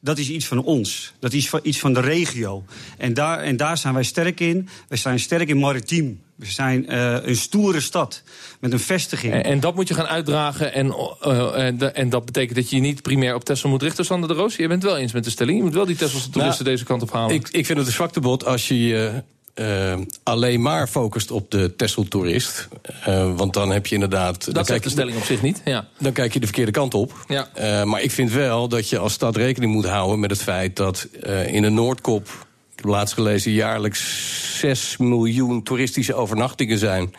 dat 0.00 0.18
is 0.18 0.28
iets 0.30 0.46
van 0.46 0.64
ons. 0.64 1.12
Dat 1.20 1.32
is 1.32 1.48
van- 1.48 1.60
iets 1.62 1.78
van 1.78 1.92
de 1.92 2.00
regio. 2.00 2.64
En 2.98 3.14
daar, 3.14 3.38
en 3.38 3.56
daar 3.56 3.78
zijn 3.78 3.94
wij 3.94 4.02
sterk 4.02 4.40
in. 4.40 4.68
We 4.88 4.96
zijn 4.96 5.20
sterk 5.20 5.48
in 5.48 5.58
maritiem. 5.58 6.20
We 6.34 6.46
zijn 6.46 6.88
eh, 6.88 7.16
een 7.22 7.36
stoere 7.36 7.80
stad 7.80 8.22
met 8.60 8.72
een 8.72 8.80
vestiging. 8.80 9.32
En, 9.32 9.44
en 9.44 9.60
dat 9.60 9.74
moet 9.74 9.88
je 9.88 9.94
gaan 9.94 10.06
uitdragen. 10.06 10.72
En, 10.72 10.94
eh, 11.20 11.98
en, 11.98 12.08
dat 12.08 12.24
betekent 12.24 12.56
dat 12.56 12.70
je 12.70 12.76
je 12.76 12.82
niet 12.82 13.02
primair 13.02 13.34
op 13.34 13.44
Texel 13.44 13.68
moet 13.68 13.82
richten, 13.82 14.04
Sander 14.04 14.28
de 14.28 14.34
Roos. 14.34 14.56
Je 14.56 14.68
bent 14.68 14.82
het 14.82 14.90
wel 14.92 15.00
eens 15.00 15.12
met 15.12 15.24
de 15.24 15.30
stelling. 15.30 15.58
Je 15.58 15.64
moet 15.64 15.74
wel 15.74 15.86
die 15.86 15.96
Tesselse 15.96 16.30
toeristen 16.30 16.64
deze 16.64 16.84
kant 16.84 17.02
op 17.02 17.12
halen. 17.12 17.34
Ik, 17.34 17.48
ik 17.48 17.66
vind 17.66 17.78
het 17.78 17.86
een 17.86 17.92
zwaktebod 17.92 18.44
als 18.44 18.68
je 18.68 19.22
eh, 19.58 19.98
alleen 20.22 20.62
maar 20.62 20.86
focust 20.86 21.30
op 21.30 21.50
de 21.50 21.76
Texel-toerist. 21.76 22.68
Eh, 23.04 23.36
want 23.36 23.52
dan 23.52 23.70
heb 23.70 23.86
je 23.86 23.94
inderdaad... 23.94 24.44
dan 24.44 24.54
dat 24.54 24.66
kijk 24.66 24.66
zegt 24.66 24.82
de 24.82 24.90
stelling 24.90 25.16
op 25.16 25.24
zich 25.24 25.42
niet. 25.42 25.60
Ja. 25.64 25.88
Dan 25.98 26.12
kijk 26.12 26.32
je 26.32 26.40
de 26.40 26.46
verkeerde 26.46 26.70
kant 26.70 26.94
op. 26.94 27.24
Ja. 27.28 27.48
Eh, 27.54 27.84
maar 27.84 28.02
ik 28.02 28.10
vind 28.10 28.32
wel 28.32 28.68
dat 28.68 28.88
je 28.88 28.98
als 28.98 29.12
stad 29.12 29.36
rekening 29.36 29.72
moet 29.72 29.86
houden 29.86 30.20
met 30.20 30.30
het 30.30 30.42
feit 30.42 30.76
dat 30.76 31.08
in 31.46 31.62
de 31.62 31.68
Noordkop, 31.68 32.26
ik 32.72 32.76
heb 32.76 32.84
laatst 32.84 33.14
gelezen, 33.14 33.52
jaarlijks 33.52 34.58
6 34.58 34.96
miljoen 34.96 35.62
toeristische 35.62 36.14
overnachtingen 36.14 36.78
zijn. 36.78 37.14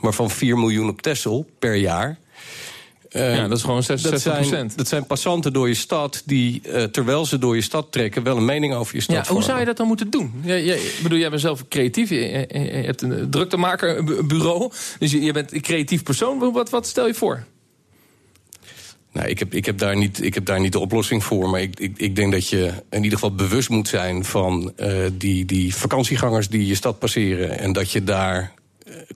Waarvan 0.00 0.30
4 0.30 0.58
miljoen 0.58 0.88
op 0.88 1.02
Texel 1.02 1.46
per 1.58 1.74
jaar. 1.74 2.18
Eh, 3.14 3.34
Ja, 3.36 3.48
dat 3.48 3.56
is 3.58 3.64
gewoon 3.64 3.82
66 3.82 4.32
dat 4.32 4.46
zijn, 4.46 4.70
dat 4.76 4.88
zijn 4.88 5.06
passanten 5.06 5.52
door 5.52 5.68
je 5.68 5.74
stad 5.74 6.22
die, 6.26 6.60
eh, 6.62 6.82
terwijl 6.82 7.26
ze 7.26 7.38
door 7.38 7.54
je 7.54 7.62
stad 7.62 7.92
trekken, 7.92 8.22
wel 8.22 8.36
een 8.36 8.44
mening 8.44 8.74
over 8.74 8.94
je 8.94 9.00
stad 9.00 9.26
Ja, 9.26 9.32
hoe 9.32 9.42
zou 9.42 9.58
je 9.58 9.64
dat 9.64 9.76
dan 9.76 9.86
moeten 9.86 10.10
doen? 10.10 10.32
Ik 10.44 10.98
bedoel, 11.02 11.18
jij 11.18 11.28
bent 11.30 11.40
zelf 11.40 11.68
creatief. 11.68 12.08
Je, 12.10 12.16
je- 12.16 12.46
je 12.52 12.70
hebt 12.70 13.02
een 13.02 13.30
druktemakerbureau. 13.30 14.70
Dus 14.98 15.10
je, 15.12 15.20
je 15.22 15.32
bent 15.32 15.52
een 15.52 15.60
creatief 15.60 16.02
persoon. 16.02 16.52
Wat, 16.52 16.70
wat 16.70 16.86
stel 16.86 17.06
je 17.06 17.14
voor? 17.14 17.44
Nou, 19.12 19.28
ik 19.28 19.38
heb, 19.38 19.54
ik, 19.54 19.66
heb 19.66 19.78
daar 19.78 19.96
niet, 19.96 20.22
ik 20.22 20.34
heb 20.34 20.44
daar 20.44 20.60
niet 20.60 20.72
de 20.72 20.78
oplossing 20.78 21.24
voor. 21.24 21.48
Maar 21.50 21.60
ik, 21.60 21.80
ik, 21.80 21.92
ik 21.98 22.16
denk 22.16 22.32
dat 22.32 22.48
je 22.48 22.72
in 22.90 23.02
ieder 23.02 23.18
geval 23.18 23.34
bewust 23.34 23.68
moet 23.68 23.88
zijn 23.88 24.24
van 24.24 24.72
eh, 24.76 24.96
die, 25.12 25.44
die 25.44 25.74
vakantiegangers 25.74 26.48
die 26.48 26.66
je 26.66 26.74
stad 26.74 26.98
passeren. 26.98 27.58
En 27.58 27.72
dat 27.72 27.90
je 27.90 28.04
daar 28.04 28.38
eh, 28.40 28.48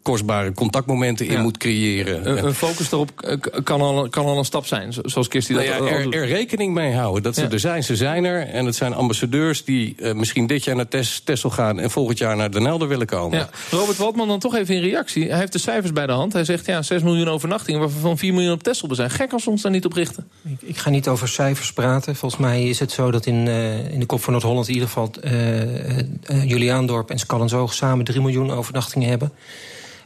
kostbare 0.03 0.53
contactmomenten 0.53 1.27
in 1.27 1.33
Ja. 1.33 1.41
moet 1.43 1.57
creëren. 1.57 2.31
Een, 2.31 2.37
En- 2.37 2.45
een 2.47 2.55
focus 2.55 2.89
daarop 2.89 3.21
eh, 3.21 3.37
kan 3.65 3.81
al, 3.81 4.09
kan 4.09 4.25
al 4.27 4.39
een 4.39 4.45
stap 4.45 4.67
zijn. 4.67 4.93
zo- 4.93 5.01
Zoals 5.05 5.29
Kirsty 5.29 5.53
nou 5.53 5.65
dat 5.65 5.75
ja, 5.75 5.81
al 5.81 5.87
er, 5.89 6.13
er 6.13 6.27
rekening 6.27 6.75
mee 6.75 6.95
houden 6.95 7.23
dat 7.23 7.35
ze 7.35 7.41
Ja. 7.43 7.51
er 7.51 7.61
zijn. 7.61 7.85
Ze 7.85 7.97
zijn 7.97 8.25
er. 8.25 8.47
En 8.49 8.67
het 8.67 8.75
zijn 8.77 8.95
ambassadeurs 8.95 9.65
die 9.65 9.95
eh, 9.99 10.13
misschien 10.15 10.47
dit 10.47 10.65
jaar 10.65 10.77
naar 10.77 10.89
Tes- 10.89 11.21
Texel 11.25 11.51
gaan... 11.51 11.79
en 11.81 11.91
volgend 11.91 12.19
jaar 12.19 12.37
naar 12.37 12.51
Den 12.51 12.65
Helder 12.65 12.89
willen 12.89 13.07
komen. 13.07 13.39
Ja. 13.39 13.49
Robert 13.71 13.97
Waldman 13.97 14.29
dan 14.29 14.39
toch 14.39 14.55
even 14.55 14.75
in 14.75 14.81
reactie. 14.83 15.29
Hij 15.29 15.39
heeft 15.39 15.53
de 15.53 15.59
cijfers 15.59 15.93
bij 15.93 16.07
de 16.07 16.13
hand. 16.13 16.33
Hij 16.33 16.45
zegt 16.45 16.67
ja, 16.67 16.83
6 16.83 17.03
miljoen 17.03 17.29
overnachtingen, 17.29 17.81
waarvan 17.81 18.19
4 18.19 18.33
miljoen 18.35 18.53
op 18.53 18.63
Texel 18.63 18.95
zijn. 18.95 19.11
Gek 19.11 19.33
als 19.33 19.45
we 19.45 19.51
ons 19.51 19.63
daar 19.63 19.73
niet 19.73 19.85
op 19.85 19.93
richten. 19.93 20.29
Ik, 20.45 20.69
ik 20.69 20.77
ga 20.77 20.91
niet 20.91 21.09
over 21.09 21.29
cijfers 21.29 21.73
praten. 21.73 22.17
Volgens 22.17 22.41
mij 22.41 22.69
is 22.69 22.79
het 22.79 22.93
zo 22.93 23.11
dat 23.11 23.27
in, 23.27 23.49
eh, 23.49 23.93
in 23.93 24.01
de 24.01 24.07
kop 24.07 24.23
van 24.23 24.33
Noord-Holland... 24.33 24.69
in 24.69 24.73
ieder 24.75 24.89
geval 24.89 25.11
eh 25.23 25.37
eh, 25.39 25.99
eh, 26.23 26.49
Juliaandorp 26.49 27.11
en 27.11 27.19
Skallenzoog 27.19 27.75
samen 27.75 28.05
3 28.05 28.21
miljoen 28.21 28.51
overnachtingen 28.51 29.09
hebben. 29.09 29.33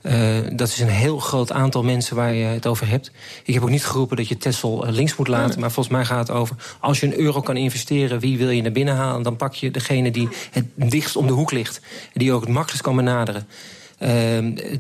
Eh, 0.03 0.39
dat 0.53 0.69
is 0.69 0.81
een 0.81 0.89
heel 0.89 1.19
groot 1.19 1.53
aantal 1.53 1.83
mensen 1.83 2.17
waar 2.17 2.35
je 2.35 2.45
het 2.45 2.67
over 2.67 2.89
hebt. 2.89 3.11
Ik 3.45 3.55
heb 3.55 3.63
ook 3.63 3.71
niet 3.71 3.85
geroepen 3.85 4.17
dat 4.17 4.29
je 4.29 4.37
Texel 4.37 4.87
eh, 4.87 4.93
links 4.93 5.17
moet 5.17 5.29
laten. 5.29 5.61
Maar 5.61 5.71
volgens 5.71 5.95
mij 5.95 6.05
gaat 6.05 6.29
het 6.29 6.37
over... 6.37 6.57
als 6.81 7.01
je 7.01 7.07
een 7.07 7.19
euro 7.19 7.41
kan 7.41 7.57
investeren, 7.57 8.21
wie 8.21 8.39
wil 8.39 8.51
je 8.51 8.63
naar 8.63 8.73
binnen 8.73 8.95
halen... 8.95 9.23
dan 9.23 9.37
pak 9.37 9.55
je 9.55 9.71
degene 9.71 10.11
die 10.11 10.29
het 10.51 10.65
dichtst 10.77 11.17
om 11.17 11.27
de 11.27 11.33
hoek 11.33 11.53
ligt. 11.53 11.81
Die 12.13 12.27
je 12.27 12.33
ook 12.33 12.41
het 12.41 12.51
makkelijkst 12.51 12.83
kan 12.83 12.97
benaderen. 12.97 13.47
Ehm, 13.99 14.13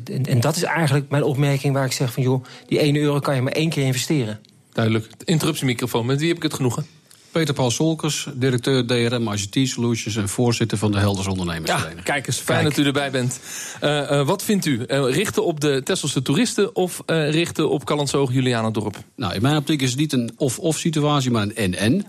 en, 0.04 0.24
en 0.24 0.40
dat 0.40 0.56
is 0.56 0.62
eigenlijk 0.62 1.10
mijn 1.10 1.24
opmerking 1.24 1.74
waar 1.74 1.84
ik 1.84 1.92
zeg 1.92 2.12
van... 2.12 2.22
joh, 2.22 2.44
die 2.66 2.78
1 2.78 2.96
euro 2.96 3.18
kan 3.18 3.34
je 3.34 3.42
maar 3.42 3.52
één 3.52 3.70
keer 3.70 3.84
investeren. 3.84 4.40
Duidelijk. 4.72 5.06
Interruptiemicrofoon. 5.24 6.06
Met 6.06 6.18
wie 6.18 6.28
heb 6.28 6.36
ik 6.36 6.42
het 6.42 6.54
genoegen? 6.54 6.86
Peter 7.32 7.54
Paul 7.54 7.70
Solkers, 7.70 8.26
directeur 8.34 8.86
DRM 8.86 9.32
ICT 9.32 9.68
Solutions 9.68 10.16
en 10.16 10.28
voorzitter 10.28 10.78
van 10.78 10.92
de 10.92 10.98
Helders 10.98 11.24
Ja, 11.26 11.30
Ondernemersvereniging. 11.30 12.02
kijk 12.02 12.26
eens, 12.26 12.36
fijn 12.38 12.62
Kijk. 12.62 12.74
dat 12.74 12.84
u 12.84 12.86
erbij 12.86 13.10
bent. 13.10 13.40
Eh, 13.80 14.10
eh, 14.20 14.26
wat 14.26 14.42
vindt 14.42 14.66
u? 14.66 14.82
Eh, 14.84 15.04
richten 15.10 15.44
op 15.44 15.60
de 15.60 15.80
Tesselse 15.84 16.22
toeristen 16.22 16.74
of 16.76 17.02
eh, 17.06 17.30
richten 17.30 17.70
op 17.70 17.84
Callandsoog, 17.84 18.32
Julianendorp? 18.32 18.96
Nou, 19.16 19.34
in 19.34 19.42
mijn 19.42 19.56
optiek 19.56 19.82
is 19.82 19.90
het 19.90 19.98
niet 19.98 20.12
een 20.12 20.30
of-of 20.36 20.78
situatie, 20.78 21.30
maar 21.30 21.42
een 21.42 21.54
en-en. 21.56 22.06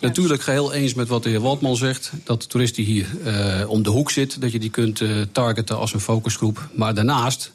Natuurlijk 0.00 0.42
geheel 0.42 0.72
eens 0.72 0.94
met 0.94 1.08
wat 1.08 1.22
de 1.22 1.28
heer 1.28 1.40
Waldman 1.40 1.76
zegt. 1.76 2.12
Dat 2.24 2.40
de 2.42 2.46
toerist 2.48 2.74
die 2.74 2.84
hier 2.84 3.06
eh, 3.24 3.70
om 3.70 3.82
de 3.82 3.90
hoek 3.90 4.10
zit, 4.10 4.40
dat 4.40 4.52
je 4.52 4.58
die 4.58 4.70
kunt 4.70 5.00
eh, 5.00 5.10
targeten 5.32 5.78
als 5.78 5.92
een 5.94 6.00
focusgroep. 6.00 6.68
Maar 6.74 6.94
daarnaast, 6.94 7.52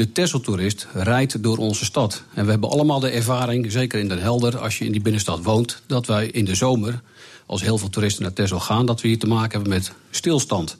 de 0.00 0.12
Texel-toerist 0.12 0.86
rijdt 0.92 1.42
door 1.42 1.56
onze 1.56 1.84
stad. 1.84 2.22
En 2.34 2.44
we 2.44 2.50
hebben 2.50 2.70
allemaal 2.70 3.00
de 3.00 3.08
ervaring, 3.08 3.72
zeker 3.72 3.98
in 3.98 4.08
Den 4.08 4.18
Helder, 4.18 4.58
als 4.58 4.78
je 4.78 4.84
in 4.84 4.92
die 4.92 5.00
binnenstad 5.00 5.42
woont, 5.42 5.82
dat 5.86 6.06
wij 6.06 6.26
in 6.26 6.44
de 6.44 6.54
zomer, 6.54 7.00
als 7.46 7.62
heel 7.62 7.78
veel 7.78 7.88
toeristen 7.88 8.22
naar 8.22 8.32
Texel 8.32 8.60
gaan, 8.60 8.86
dat 8.86 9.00
we 9.00 9.08
hier 9.08 9.18
te 9.18 9.26
maken 9.26 9.50
hebben 9.50 9.68
met 9.68 9.92
stilstand. 10.10 10.76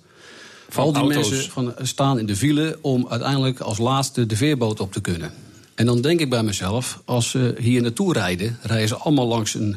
Van 0.69 0.85
Al 0.85 0.93
die 0.93 1.03
auto's. 1.03 1.31
mensen 1.31 1.51
van, 1.51 1.75
staan 1.83 2.19
in 2.19 2.27
de 2.27 2.37
file 2.37 2.79
om 2.81 3.07
uiteindelijk 3.09 3.61
als 3.61 3.79
laatste 3.79 4.27
de 4.27 4.37
veerboot 4.37 4.81
op 4.81 4.93
te 4.93 5.01
kunnen. 5.01 5.33
En 5.75 5.87
dan 5.87 6.01
denk 6.01 6.21
ik 6.21 6.31
bij 6.31 6.43
mezelf, 6.43 7.03
als 7.05 7.31
ze 7.31 7.55
hier 7.59 7.83
naartoe 7.83 8.13
rijden, 8.13 8.59
rijden 8.63 8.89
ze 8.89 8.97
allemaal 8.97 9.27
langs 9.27 9.55
een 9.55 9.77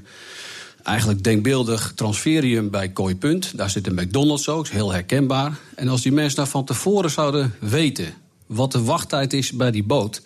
eigenlijk 0.84 1.24
denkbeeldig 1.24 1.92
transferium 1.96 2.70
bij 2.70 2.90
Kooipunt. 2.90 3.58
Daar 3.58 3.70
zit 3.70 3.88
een 3.88 3.96
McDonald's 3.96 4.48
ook, 4.48 4.64
is 4.64 4.70
heel 4.70 4.92
herkenbaar. 4.92 5.58
En 5.76 5.88
als 5.88 6.02
die 6.02 6.12
mensen 6.12 6.38
daar 6.38 6.48
van 6.48 6.66
tevoren 6.66 7.12
zouden 7.12 7.56
weten 7.60 8.23
wat 8.46 8.72
de 8.72 8.84
wachttijd 8.84 9.34
is 9.34 9.52
bij 9.52 9.72
die 9.72 9.84
boot. 9.84 10.22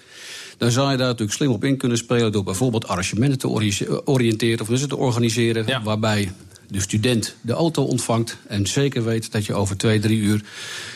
Dan 0.58 0.71
zou 0.71 0.91
je 0.91 0.97
daar 0.97 1.08
natuurlijk 1.08 1.38
slim 1.38 1.51
op 1.51 1.63
in 1.63 1.77
kunnen 1.77 1.97
spelen 1.97 2.32
door 2.32 2.43
bijvoorbeeld 2.43 2.88
arrangementen 2.88 3.39
te 3.39 3.47
ori- 3.47 3.88
oriënteren 4.06 4.62
of 4.62 4.67
dus 4.67 4.88
te 4.88 4.97
organiseren. 4.97 5.84
Waarbij 5.84 6.32
de 6.67 6.80
student 6.80 7.36
de 7.41 7.53
auto 7.53 7.84
ontvangt 7.84 8.38
en 8.47 8.67
zeker 8.67 9.03
weet 9.03 9.32
dat 9.32 9.45
je 9.45 9.53
over 9.53 9.77
twee, 9.77 9.99
drie 9.99 10.19
uur 10.19 10.41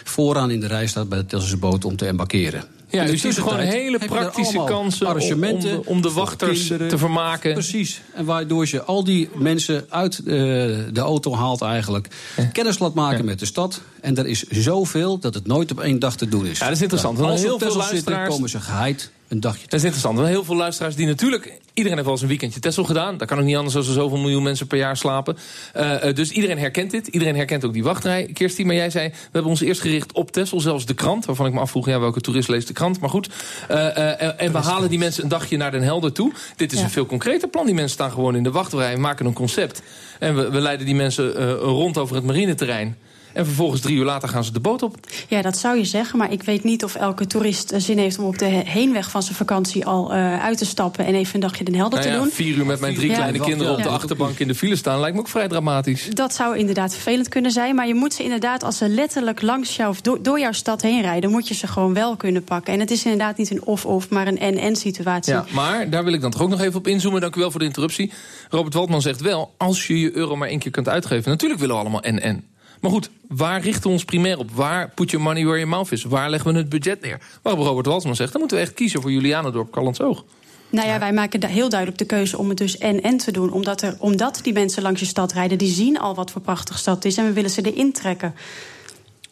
vooraan 0.03 0.51
in 0.51 0.59
de 0.59 0.67
rij 0.67 0.87
staat 0.87 1.09
bij 1.09 1.17
de 1.17 1.25
Telselse 1.25 1.57
boot 1.57 1.85
om 1.85 1.95
te 1.95 2.05
embarkeren. 2.05 2.63
Ja, 2.91 3.05
de 3.05 3.11
u 3.11 3.17
ziet 3.17 3.33
gewoon 3.39 3.59
hele 3.59 3.97
praktische 3.97 4.63
kansen 4.65 5.05
om- 5.05 5.11
arrangementen 5.11 5.77
om 5.77 5.81
de- 5.83 5.89
om 5.89 6.01
de 6.01 6.09
voor 6.09 6.19
wachters 6.23 6.59
kinderen. 6.59 6.87
te 6.87 6.97
vermaken. 6.97 7.53
Precies. 7.53 8.01
En 8.13 8.25
waardoor 8.25 8.67
je 8.69 8.83
al 8.83 9.03
die 9.03 9.29
mensen 9.35 9.85
uit 9.89 10.17
eh, 10.19 10.23
de 10.25 10.91
auto 10.99 11.35
haalt 11.35 11.61
eigenlijk. 11.61 12.07
Kennis 12.51 12.79
laat 12.79 12.93
maken 12.93 13.25
met 13.25 13.39
de 13.39 13.45
stad. 13.45 13.81
En 14.01 14.17
er 14.17 14.27
is 14.27 14.43
zoveel 14.43 15.19
dat 15.19 15.33
het 15.33 15.47
nooit 15.47 15.71
op 15.71 15.79
één 15.79 15.99
dag 15.99 16.15
te 16.15 16.27
doen 16.29 16.45
is. 16.45 16.59
Ja, 16.59 16.65
dat 16.65 16.75
is 16.75 16.81
interessant, 16.81 17.17
want 17.17 17.31
Als 17.31 17.41
heel 17.41 17.57
veel 17.59 17.71
zitten, 17.71 17.87
luisteraars- 17.91 18.29
komen 18.35 18.49
ze 18.49 18.59
geheid 18.59 19.11
een 19.31 19.39
dagje 19.39 19.61
Dat 19.63 19.73
is 19.73 19.83
interessant. 19.83 20.17
Want 20.17 20.29
heel 20.29 20.43
veel 20.43 20.55
luisteraars 20.55 20.95
die 20.95 21.07
natuurlijk... 21.07 21.59
Iedereen 21.73 21.91
heeft 21.97 22.03
wel 22.03 22.11
eens 22.11 22.21
een 22.21 22.27
weekendje 22.27 22.59
Texel 22.59 22.83
gedaan. 22.83 23.17
Dat 23.17 23.27
kan 23.27 23.37
ook 23.39 23.43
niet 23.45 23.55
anders 23.55 23.75
als 23.75 23.87
er 23.87 23.93
zoveel 23.93 24.17
miljoen 24.17 24.43
mensen 24.43 24.67
per 24.67 24.77
jaar 24.77 24.97
slapen. 24.97 25.37
Eh, 25.73 26.07
eh, 26.07 26.15
dus 26.15 26.31
iedereen 26.31 26.57
herkent 26.57 26.91
dit. 26.91 27.07
Iedereen 27.07 27.35
herkent 27.35 27.65
ook 27.65 27.73
die 27.73 27.83
wachtrij. 27.83 28.29
Kirstie, 28.33 28.65
maar 28.65 28.75
jij 28.75 28.89
zei... 28.89 29.09
We 29.09 29.15
hebben 29.31 29.51
ons 29.51 29.61
eerst 29.61 29.81
gericht 29.81 30.11
op 30.11 30.31
Texel. 30.31 30.59
Zelfs 30.59 30.85
de 30.85 30.93
krant. 30.93 31.25
Waarvan 31.25 31.45
ik 31.45 31.53
me 31.53 31.59
afvroeg, 31.59 31.85
ja, 31.85 31.99
welke 31.99 32.21
toerist 32.21 32.49
leest 32.49 32.67
de 32.67 32.73
krant? 32.73 32.99
Maar 32.99 33.09
goed. 33.09 33.29
Eh, 33.67 33.97
en- 34.21 34.39
en 34.39 34.51
we 34.51 34.57
halen 34.57 34.89
die 34.89 34.99
mensen 34.99 35.23
een 35.23 35.29
dagje 35.29 35.57
naar 35.57 35.71
Den 35.71 35.81
Helder 35.81 36.11
toe. 36.11 36.31
Dit 36.55 36.71
is 36.71 36.77
Ja. 36.77 36.83
een 36.83 36.91
veel 36.91 37.05
concreter 37.05 37.47
plan. 37.47 37.65
Die 37.65 37.75
mensen 37.75 37.93
staan 37.93 38.11
gewoon 38.11 38.35
in 38.35 38.43
de 38.43 38.51
wachtrij. 38.51 38.97
Maken 38.97 39.25
een 39.25 39.33
concept. 39.33 39.81
En 40.19 40.35
we, 40.35 40.49
we 40.49 40.59
leiden 40.61 40.85
die 40.85 40.95
mensen 40.95 41.53
rond 41.55 41.97
over 41.97 42.15
het 42.15 42.23
marineterrein. 42.25 42.97
En 43.33 43.45
vervolgens 43.45 43.81
drie 43.81 43.97
uur 43.97 44.05
later 44.05 44.29
gaan 44.29 44.43
ze 44.43 44.51
de 44.51 44.59
boot 44.59 44.81
op. 44.81 44.97
Ja, 45.27 45.41
dat 45.41 45.57
zou 45.57 45.77
je 45.77 45.85
zeggen. 45.85 46.17
Maar 46.17 46.31
ik 46.31 46.43
weet 46.43 46.63
niet 46.63 46.83
of 46.83 46.95
elke 46.95 47.27
toerist 47.27 47.71
eh, 47.71 47.79
zin 47.79 47.97
heeft 47.97 48.19
om 48.19 48.25
op 48.25 48.37
de 48.37 48.45
heenweg 48.45 49.09
van 49.09 49.23
zijn 49.23 49.35
vakantie 49.35 49.85
al 49.85 50.13
uh, 50.15 50.43
uit 50.43 50.57
te 50.57 50.65
stappen 50.65 51.05
en 51.05 51.15
even 51.15 51.35
een 51.35 51.39
dagje 51.39 51.63
Den 51.63 51.75
Helder 51.75 51.99
nou 51.99 52.11
te 52.11 52.17
ja, 52.17 52.23
doen. 52.23 52.31
Vier 52.33 52.57
uur 52.57 52.65
met 52.65 52.79
mijn 52.79 52.95
drie 52.95 53.09
Ja. 53.09 53.15
kleine 53.15 53.39
kinderen 53.39 53.73
op 53.73 53.83
de 53.83 53.89
achterbank 53.89 54.39
in 54.39 54.47
de 54.47 54.55
file 54.55 54.75
staan 54.75 54.99
lijkt 54.99 55.15
me 55.15 55.21
ook 55.21 55.27
vrij 55.27 55.47
dramatisch. 55.47 56.09
Dat 56.09 56.33
zou 56.33 56.57
inderdaad 56.57 56.93
vervelend 56.93 57.29
kunnen 57.29 57.51
zijn. 57.51 57.75
Maar 57.75 57.87
je 57.87 57.95
moet 57.95 58.13
ze 58.13 58.23
inderdaad, 58.23 58.63
als 58.63 58.77
ze 58.77 58.89
letterlijk 58.89 59.41
langs 59.41 59.75
jou 59.75 59.89
of 59.89 60.01
door, 60.01 60.23
door 60.23 60.39
jouw 60.39 60.51
stad 60.51 60.81
heen 60.81 61.01
rijden, 61.01 61.29
moet 61.29 61.47
je 61.47 61.53
ze 61.53 61.67
gewoon 61.67 61.93
wel 61.93 62.15
kunnen 62.15 62.43
pakken. 62.43 62.73
En 62.73 62.79
het 62.79 62.91
is 62.91 63.03
inderdaad 63.03 63.37
niet 63.37 63.51
een 63.51 63.63
of-of, 63.63 64.09
maar 64.09 64.27
een 64.27 64.39
en-en 64.39 64.75
situatie. 64.75 65.33
Ja, 65.33 65.45
maar 65.53 65.89
daar 65.89 66.03
wil 66.03 66.13
ik 66.13 66.21
dan 66.21 66.31
toch 66.31 66.41
ook 66.41 66.49
nog 66.49 66.61
even 66.61 66.79
op 66.79 66.87
inzoomen. 66.87 67.21
Dank 67.21 67.35
u 67.35 67.39
wel 67.39 67.51
voor 67.51 67.59
de 67.59 67.65
interruptie. 67.65 68.11
Robert 68.49 68.73
Waldman 68.73 69.01
zegt 69.01 69.21
wel, 69.21 69.53
als 69.57 69.87
je 69.87 69.99
je 69.99 70.15
euro 70.15 70.35
maar 70.35 70.47
één 70.47 70.59
keer 70.59 70.71
kunt 70.71 70.89
uitgeven... 70.89 71.31
natuurlijk 71.31 71.59
willen 71.59 71.75
we 71.75 71.81
allemaal 71.81 72.01
en-en. 72.01 72.50
Maar 72.81 72.91
goed, 72.91 73.09
waar 73.27 73.61
richten 73.61 73.83
we 73.83 73.89
ons 73.89 74.05
primair 74.05 74.37
op? 74.37 74.51
Waar 74.51 74.89
put 74.89 75.11
your 75.11 75.25
money 75.25 75.43
where 75.43 75.57
your 75.59 75.75
mouth 75.75 75.91
is? 75.91 76.03
Waar 76.03 76.29
leggen 76.29 76.51
we 76.53 76.57
het 76.57 76.69
budget 76.69 77.01
neer? 77.01 77.21
Waarop 77.41 77.65
Robert 77.65 77.85
Waldman 77.85 78.15
zegt, 78.15 78.31
dan 78.31 78.39
moeten 78.39 78.57
we 78.57 78.63
echt 78.63 78.73
kiezen 78.73 79.01
voor 79.01 79.11
Julianendorp, 79.11 79.71
Callandsoog. 79.71 80.23
Nou 80.69 80.87
ja, 80.87 80.99
wij 80.99 81.13
maken 81.13 81.45
heel 81.45 81.69
duidelijk 81.69 81.99
de 81.99 82.05
keuze 82.05 82.37
om 82.37 82.49
het 82.49 82.57
dus 82.57 82.77
en-en 82.77 83.17
te 83.17 83.31
doen. 83.31 83.51
Omdat, 83.51 83.81
er, 83.81 83.95
omdat 83.99 84.39
die 84.43 84.53
mensen 84.53 84.83
langs 84.83 84.99
je 84.99 85.05
stad 85.05 85.31
rijden, 85.31 85.57
die 85.57 85.71
zien 85.71 85.99
al 85.99 86.15
wat 86.15 86.31
voor 86.31 86.41
prachtig 86.41 86.77
stad 86.77 86.95
het 86.95 87.05
is. 87.05 87.17
En 87.17 87.25
we 87.25 87.33
willen 87.33 87.49
ze 87.49 87.71
erin 87.71 87.91
trekken. 87.91 88.35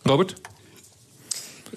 Robert? 0.02 0.36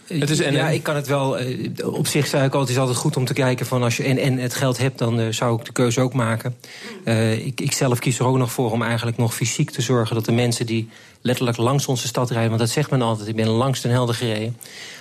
Het 0.06 0.30
is 0.30 0.40
en-en. 0.40 0.54
Ja, 0.54 0.68
ik 0.68 0.82
kan 0.82 0.96
het 0.96 1.06
wel. 1.06 1.38
eh, 1.38 1.68
Op 1.84 2.06
zich 2.06 2.26
zou 2.26 2.44
ik 2.44 2.54
altijd, 2.54 2.60
het 2.60 2.70
is 2.70 2.78
altijd 2.78 2.96
goed 2.98 3.16
om 3.16 3.24
te 3.24 3.32
kijken 3.32 3.66
van 3.66 3.82
als 3.82 3.96
je 3.96 4.02
en, 4.02 4.18
en 4.18 4.38
het 4.38 4.54
geld 4.54 4.78
hebt, 4.78 4.98
dan 4.98 5.20
eh, 5.20 5.26
zou 5.30 5.58
ik 5.58 5.64
de 5.64 5.72
keuze 5.72 6.00
ook 6.00 6.12
maken. 6.12 6.56
Eh, 7.04 7.46
ik, 7.46 7.60
ik 7.60 7.72
zelf 7.72 7.98
kies 7.98 8.18
er 8.18 8.26
ook 8.26 8.36
nog 8.36 8.52
voor 8.52 8.70
om 8.70 8.82
eigenlijk 8.82 9.16
nog 9.16 9.34
fysiek 9.34 9.70
te 9.70 9.82
zorgen 9.82 10.14
dat 10.14 10.24
de 10.24 10.32
mensen 10.32 10.66
die 10.66 10.88
letterlijk 11.20 11.56
langs 11.56 11.86
onze 11.86 12.06
stad 12.06 12.30
rijden, 12.30 12.48
want 12.48 12.60
dat 12.60 12.70
zegt 12.70 12.90
men 12.90 13.02
altijd, 13.02 13.28
ik 13.28 13.36
ben 13.36 13.48
langs 13.48 13.80
Den 13.80 13.90
Helder 13.92 14.14
gereden. 14.14 14.56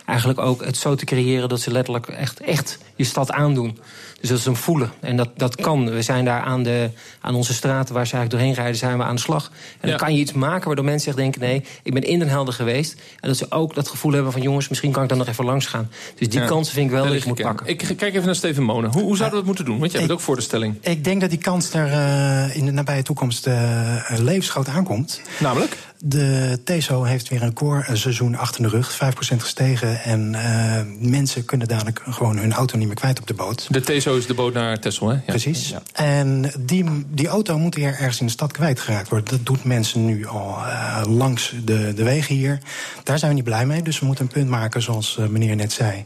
Eigenlijk 0.06 0.40
ook 0.40 0.66
het 0.66 0.78
zo 0.78 0.96
te 0.96 1.06
creëren 1.06 1.50
dat 1.50 1.60
ze 1.62 1.72
letterlijk 1.72 2.08
echt, 2.08 2.40
echt 2.40 2.78
je 3.04 3.10
stad 3.10 3.32
aandoen. 3.32 3.78
Dus 4.20 4.30
dat 4.30 4.40
ze 4.40 4.50
hem 4.50 4.58
voelen. 4.58 4.92
En 5.00 5.18
dat, 5.18 5.30
dat 5.38 5.56
kan. 5.56 5.90
We 5.92 6.02
zijn 6.02 6.26
daar 6.26 6.42
aan, 6.42 6.64
de, 6.64 6.90
aan 7.22 7.36
onze 7.36 7.54
straten 7.54 7.94
waar 7.94 8.08
ze 8.08 8.14
eigenlijk 8.16 8.30
doorheen 8.32 8.54
rijden, 8.64 8.76
zijn 8.80 8.98
we 8.98 9.04
aan 9.04 9.16
de 9.16 9.22
slag. 9.22 9.52
En 9.80 9.90
dan 9.90 9.98
kan 9.98 10.14
je 10.14 10.20
iets 10.20 10.32
maken 10.34 10.66
waardoor 10.68 10.86
mensen 10.86 11.08
echt 11.08 11.18
denken: 11.18 11.42
nee, 11.42 11.64
ik 11.84 11.94
ben 11.94 12.04
in 12.04 12.20
Den 12.20 12.28
Helder 12.30 12.54
geweest. 12.54 12.94
En 13.20 13.28
dat 13.28 13.38
ze 13.38 13.46
ook 13.50 13.76
dat 13.76 13.88
gevoel 13.88 14.12
hebben 14.12 14.32
van: 14.32 14.42
jongens, 14.42 14.68
misschien 14.70 14.92
kan 14.92 15.04
ik 15.04 15.10
dan 15.10 15.18
nog 15.18 15.28
even 15.28 15.46
langs 15.46 15.66
gaan. 15.66 15.90
Dus 16.16 16.30
die 16.30 16.40
Ja. 16.40 16.46
kansen 16.46 16.74
vind 16.74 16.86
ik 16.86 16.92
wel 16.92 17.04
Daar 17.04 17.12
dat 17.14 17.22
je 17.22 17.28
moet 17.28 17.40
ik 17.40 17.46
aan. 17.46 17.56
pakken. 17.56 17.70
Ik 17.90 17.98
kijk 17.98 18.14
even 18.14 18.26
naar 18.26 18.36
Steven 18.36 18.64
Monen. 18.64 18.92
Hoe, 18.92 19.02
hoe 19.04 19.16
zouden 19.18 19.30
we 19.30 19.38
het 19.38 19.46
moeten 19.46 19.66
doen? 19.66 19.80
Want 19.80 19.92
jij 19.92 20.00
bent 20.00 20.12
Ik- 20.12 20.18
ook 20.18 20.24
voor 20.24 20.36
de 20.36 20.42
stelling. 20.42 20.76
Ik 20.82 21.04
denk 21.04 21.22
dat 21.22 21.30
die 21.30 21.40
kans 21.40 21.74
er 21.74 21.92
eh, 21.92 22.56
in 22.56 22.66
de 22.66 22.72
nabije 22.72 23.04
toekomst 23.04 23.48
eh, 23.48 24.04
levensgroot 24.18 24.68
aankomt. 24.68 25.22
Namelijk? 25.40 25.78
De 26.04 26.60
TESO 26.64 27.04
heeft 27.04 27.30
weer 27.30 27.42
een 27.42 27.48
recordseizoen 27.48 28.36
achter 28.36 28.62
de 28.62 28.68
rug, 28.70 28.94
5% 28.94 29.36
gestegen. 29.38 30.02
En 30.04 30.36
eh, 30.36 30.82
mensen 31.00 31.46
kunnen 31.46 31.68
dadelijk 31.68 32.02
gewoon 32.10 32.38
hun 32.38 32.54
auto 32.54 32.78
niet 32.78 32.88
meer 32.88 32.96
kwijt 32.96 33.20
op 33.20 33.28
de 33.28 33.34
boot. 33.34 33.68
De 33.70 33.82
TESO 33.82 34.18
is 34.18 34.26
de 34.26 34.34
boot 34.34 34.54
naar 34.54 34.80
Texel, 34.80 35.08
hè? 35.08 35.14
Ja. 35.14 35.22
Precies. 35.26 35.70
Ja. 35.70 35.82
En 35.94 36.52
die, 36.60 36.86
die 37.08 37.28
auto 37.28 37.58
moet 37.60 37.76
hier 37.76 37.88
ergens 37.88 38.20
in 38.20 38.26
de 38.26 38.32
stad 38.32 38.52
kwijtgeraakt 38.52 39.10
worden. 39.10 39.30
Dat 39.38 39.46
doet 39.46 39.64
mensen 39.64 40.06
nu 40.06 40.28
al 40.28 40.58
eh, 40.58 41.02
langs 41.08 41.54
de, 41.64 41.94
de 41.96 42.04
wegen 42.04 42.36
hier. 42.36 42.58
Daar 43.04 43.18
zijn 43.18 43.30
we 43.30 43.36
niet 43.36 43.46
blij 43.46 43.66
mee. 43.66 43.82
Dus 43.84 44.00
we 44.00 44.06
moeten 44.06 44.26
een 44.26 44.32
punt 44.32 44.50
maken, 44.50 44.82
zoals 44.82 45.18
eh, 45.18 45.28
meneer 45.28 45.56
net 45.56 45.72
zei... 45.72 46.04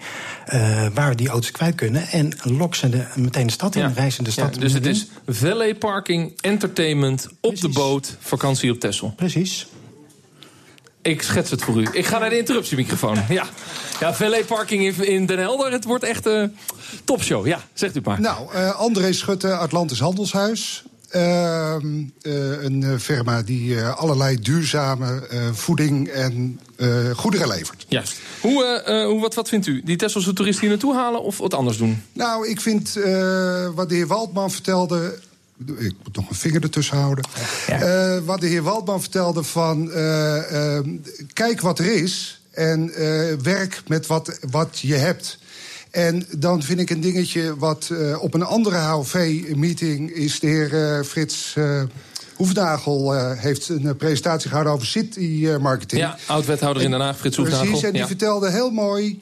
waar 0.94 1.10
we 1.10 1.16
die 1.16 1.28
auto's 1.30 1.52
kwijt 1.52 1.76
kunnen. 1.76 2.08
En 2.08 2.32
lok 2.44 2.76
ze 2.76 2.90
de, 2.90 3.06
meteen 3.16 3.48
de 3.48 3.54
stad 3.54 3.76
in, 3.76 3.82
Ja. 3.82 3.92
reizen 3.96 4.24
de 4.24 4.32
stad 4.32 4.54
dus 4.54 4.74
het 4.74 4.86
in. 4.86 4.92
is 4.92 5.08
valet 5.28 5.80
parking, 5.80 6.34
entertainment, 6.42 7.28
op 7.42 7.60
de 7.62 7.70
boot, 7.70 8.18
vakantie 8.20 8.72
op 8.72 8.80
Texel. 8.80 9.14
Precies. 9.16 9.68
Ik 11.06 11.22
schets 11.22 11.52
het 11.52 11.62
voor 11.62 11.82
u. 11.82 11.88
Ik 11.92 12.06
ga 12.06 12.18
naar 12.18 12.30
de 12.30 12.38
interruptiemicrofoon. 12.38 13.18
Ja, 13.30 13.46
ja 14.00 14.14
valet 14.14 14.46
parking 14.46 14.84
in, 14.84 15.08
in 15.08 15.26
Den 15.26 15.40
Helder. 15.40 15.72
Het 15.72 15.84
wordt 15.84 16.04
echt 16.04 16.26
een 16.26 16.56
topshow. 17.04 17.48
Ja, 17.48 17.60
zegt 17.74 17.96
u 17.96 18.02
maar. 18.04 18.22
Nou, 18.22 18.54
eh, 18.54 18.76
André 18.80 19.14
Schutte, 19.14 19.56
Atlantis 19.56 20.00
Handelshuis. 20.00 20.84
Ehm, 21.10 21.86
eh, 22.22 22.64
een 22.64 22.84
eh, 22.84 22.98
firma 23.00 23.42
die 23.42 23.80
eh, 23.80 23.98
allerlei 23.98 24.40
duurzame 24.40 25.28
eh, 25.28 25.40
voeding 25.54 26.08
en 26.08 26.60
eh, 26.78 26.90
goederen 27.16 27.48
levert. 27.48 27.86
Juist. 27.90 28.18
Hoe, 28.42 28.64
eh, 28.86 29.02
eh, 29.02 29.08
hoe, 29.08 29.22
wat, 29.22 29.34
wat 29.34 29.50
vindt 29.50 29.68
u? 29.68 29.82
Die 29.84 29.96
Tesselse 29.96 30.34
toeristen 30.34 30.62
hier 30.62 30.72
naartoe 30.72 30.96
halen 30.96 31.24
of 31.24 31.38
wat 31.38 31.54
anders 31.54 31.78
doen? 31.78 32.04
Nou, 32.14 32.48
ik 32.48 32.62
vind 32.62 32.96
eh, 32.96 33.70
wat 33.76 33.90
de 33.90 33.96
heer 33.96 34.08
Waldman 34.08 34.52
vertelde. 34.52 35.20
Ik 35.78 35.94
moet 36.04 36.16
nog 36.16 36.30
een 36.30 36.36
vinger 36.36 36.64
ertussen 36.64 36.98
houden. 36.98 37.24
Eh, 37.68 38.18
wat 38.26 38.40
de 38.42 38.48
heer 38.48 38.62
Waldman 38.64 39.02
vertelde 39.02 39.44
van. 39.44 39.92
eh, 39.92 40.76
eh, 40.78 40.86
kijk 41.34 41.62
wat 41.62 41.80
er 41.80 41.94
is. 42.04 42.42
En 42.52 42.94
eh, 42.94 43.34
werk 43.42 43.82
met 43.88 44.08
wat, 44.08 44.40
wat 44.50 44.80
je 44.80 44.96
hebt. 44.96 45.40
En 45.92 46.26
dan 46.38 46.64
vind 46.64 46.80
ik 46.80 46.90
een 46.90 47.02
dingetje 47.02 47.58
wat 47.58 47.90
eh, 47.92 48.22
op 48.24 48.34
een 48.34 48.44
andere 48.44 48.78
HOV-meeting 48.78 50.12
is 50.12 50.40
de 50.40 50.48
heer 50.48 50.98
eh, 50.98 51.04
Frits. 51.04 51.56
Hoefnagel 52.36 53.16
eh, 53.16 53.32
heeft 53.40 53.70
een 53.70 53.96
presentatie 53.98 54.48
gehouden 54.48 54.74
over 54.74 54.88
city 54.88 55.48
marketing. 55.62 56.02
Ja, 56.02 56.18
oud-wethouder 56.26 56.84
in 56.84 56.92
Den 56.92 57.00
Haag, 57.00 57.18
Frits 57.18 57.38
Hoefnagel. 57.38 57.66
Precies, 57.66 57.84
en 57.84 57.92
die 57.92 58.02
Ja. 58.02 58.08
vertelde 58.08 58.52
heel 58.52 58.70
mooi 58.70 59.22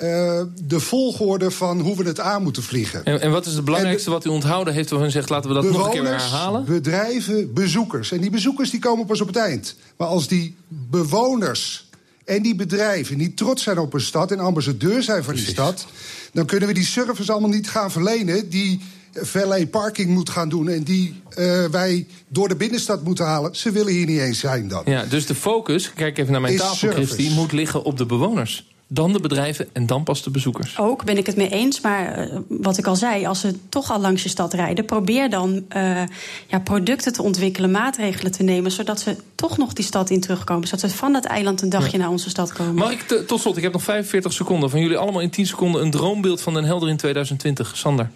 eh, 0.00 0.42
de 0.64 0.80
volgorde 0.80 1.50
van 1.50 1.80
hoe 1.80 1.96
we 1.96 2.04
het 2.04 2.20
aan 2.20 2.42
moeten 2.42 2.62
vliegen. 2.62 3.04
En, 3.04 3.20
en 3.20 3.30
wat 3.30 3.46
is 3.46 3.54
het 3.54 3.64
belangrijkste 3.64 4.10
wat 4.10 4.24
u 4.24 4.28
onthouden 4.28 4.74
heeft... 4.74 4.90
waarvan 4.90 5.08
u 5.08 5.12
zegt, 5.12 5.28
laten 5.28 5.48
we 5.48 5.54
dat 5.54 5.64
nog 5.64 5.84
een 5.84 5.90
keer 5.90 6.06
herhalen? 6.06 6.64
bedrijven, 6.64 7.54
bezoekers. 7.54 8.12
En 8.12 8.20
die 8.20 8.30
bezoekers 8.30 8.70
die 8.70 8.80
komen 8.80 9.06
pas 9.06 9.20
op 9.20 9.26
het 9.26 9.36
eind. 9.36 9.76
Maar 9.96 10.08
als 10.08 10.28
die 10.28 10.56
bewoners 10.68 11.88
en 12.24 12.42
die 12.42 12.54
bedrijven 12.54 13.16
niet 13.16 13.36
trots 13.36 13.62
zijn 13.62 13.78
op 13.78 13.94
een 13.94 14.00
stad... 14.00 14.32
en 14.32 14.38
ambassadeur 14.38 15.02
zijn 15.02 15.24
van 15.24 15.34
die 15.34 15.46
stad... 15.46 15.86
dan 16.32 16.46
kunnen 16.46 16.68
we 16.68 16.74
die 16.74 16.86
service 16.86 17.32
allemaal 17.32 17.50
niet 17.50 17.70
gaan 17.70 17.90
verlenen... 17.90 18.48
die 18.48 18.80
valet 19.14 19.70
parking 19.70 20.10
moet 20.10 20.30
gaan 20.30 20.48
doen... 20.48 20.68
en 20.68 20.82
die 20.82 21.22
eh, 21.28 21.64
wij 21.64 22.06
door 22.28 22.48
de 22.48 22.56
binnenstad 22.56 23.04
moeten 23.04 23.24
halen. 23.24 23.56
Ze 23.56 23.70
willen 23.70 23.92
hier 23.92 24.06
niet 24.06 24.20
eens 24.20 24.38
zijn 24.38 24.68
dan. 24.68 24.82
Ja, 24.84 25.04
dus 25.04 25.26
de 25.26 25.34
focus, 25.34 25.92
kijk 25.92 26.18
even 26.18 26.32
naar 26.32 26.40
mijn 26.40 26.54
Is 26.54 26.60
tafel, 26.60 26.76
service. 26.92 27.30
Moet 27.30 27.52
liggen 27.52 27.82
op 27.82 27.98
de 27.98 28.06
bewoners. 28.06 28.69
Dan 28.92 29.12
de 29.12 29.20
bedrijven 29.20 29.68
en 29.72 29.86
dan 29.86 30.02
pas 30.04 30.22
de 30.22 30.30
bezoekers. 30.30 30.78
Ook 30.78 31.04
ben 31.04 31.16
ik 31.18 31.26
het 31.26 31.36
mee 31.36 31.48
eens, 31.48 31.80
maar 31.80 32.12
eh, 32.12 32.36
wat 32.48 32.78
ik 32.78 32.86
al 32.86 32.96
zei, 32.96 33.26
als 33.26 33.40
ze 33.40 33.54
toch 33.68 33.90
al 33.90 34.00
langs 34.00 34.22
je 34.22 34.28
stad 34.28 34.52
rijden, 34.54 34.84
probeer 34.84 35.30
dan 35.30 35.64
eh, 35.68 36.02
ja, 36.46 36.58
producten 36.64 37.12
te 37.12 37.22
ontwikkelen, 37.22 37.70
maatregelen 37.70 38.32
te 38.32 38.42
nemen, 38.42 38.70
zodat 38.70 39.00
ze 39.00 39.16
toch 39.34 39.56
nog 39.58 39.72
die 39.72 39.84
stad 39.84 40.10
in 40.10 40.20
terugkomen. 40.20 40.68
Zodat 40.68 40.90
ze 40.90 40.96
van 40.96 41.12
dat 41.12 41.24
eiland 41.24 41.62
een 41.62 41.68
dagje 41.68 41.98
naar 41.98 42.08
onze 42.10 42.28
stad 42.28 42.52
komen. 42.52 42.74
Mag 42.74 42.90
ik 42.90 43.00
te- 43.02 43.24
tot 43.24 43.40
slot, 43.40 43.56
ik 43.56 43.62
heb 43.62 43.72
nog 43.72 43.82
45 43.82 44.32
seconden... 44.32 44.70
van 44.70 44.80
jullie 44.80 44.96
allemaal 44.96 45.20
in 45.22 45.30
10 45.30 45.46
seconden 45.46 45.82
een 45.82 45.90
droombeeld 45.90 46.40
van 46.42 46.54
Den 46.54 46.64
Helder 46.64 46.88
in 46.88 46.96
2020. 46.96 47.76
Sander. 47.76 48.10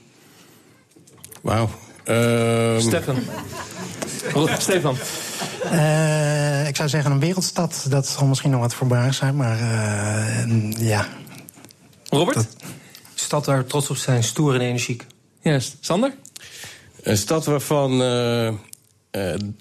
Wauw. 1.40 1.68
Ehm, 2.04 2.80
Stefan. 2.80 3.16
Stefan. 4.58 4.96
Eh, 5.70 6.68
ik 6.68 6.76
zou 6.76 6.88
zeggen 6.88 7.10
een 7.12 7.20
wereldstad. 7.20 7.86
Dat 7.88 8.06
zal 8.06 8.26
misschien 8.26 8.50
nog 8.50 8.60
wat 8.60 8.74
voorbarig 8.74 9.14
zijn, 9.14 9.36
maar 9.36 9.58
eh, 9.58 10.72
ja. 10.88 11.08
Robert? 12.04 12.46
Stad 13.14 13.46
waar 13.46 13.58
we 13.58 13.66
trots 13.66 13.90
op 13.90 13.96
zijn, 13.96 14.22
stoer 14.22 14.54
en 14.54 14.60
energiek. 14.60 15.06
Juist. 15.40 15.76
Sander? 15.80 16.14
Een 17.02 17.16
stad 17.16 17.44
waarvan 17.44 18.02
eh, 18.02 18.46
eh, 18.46 18.54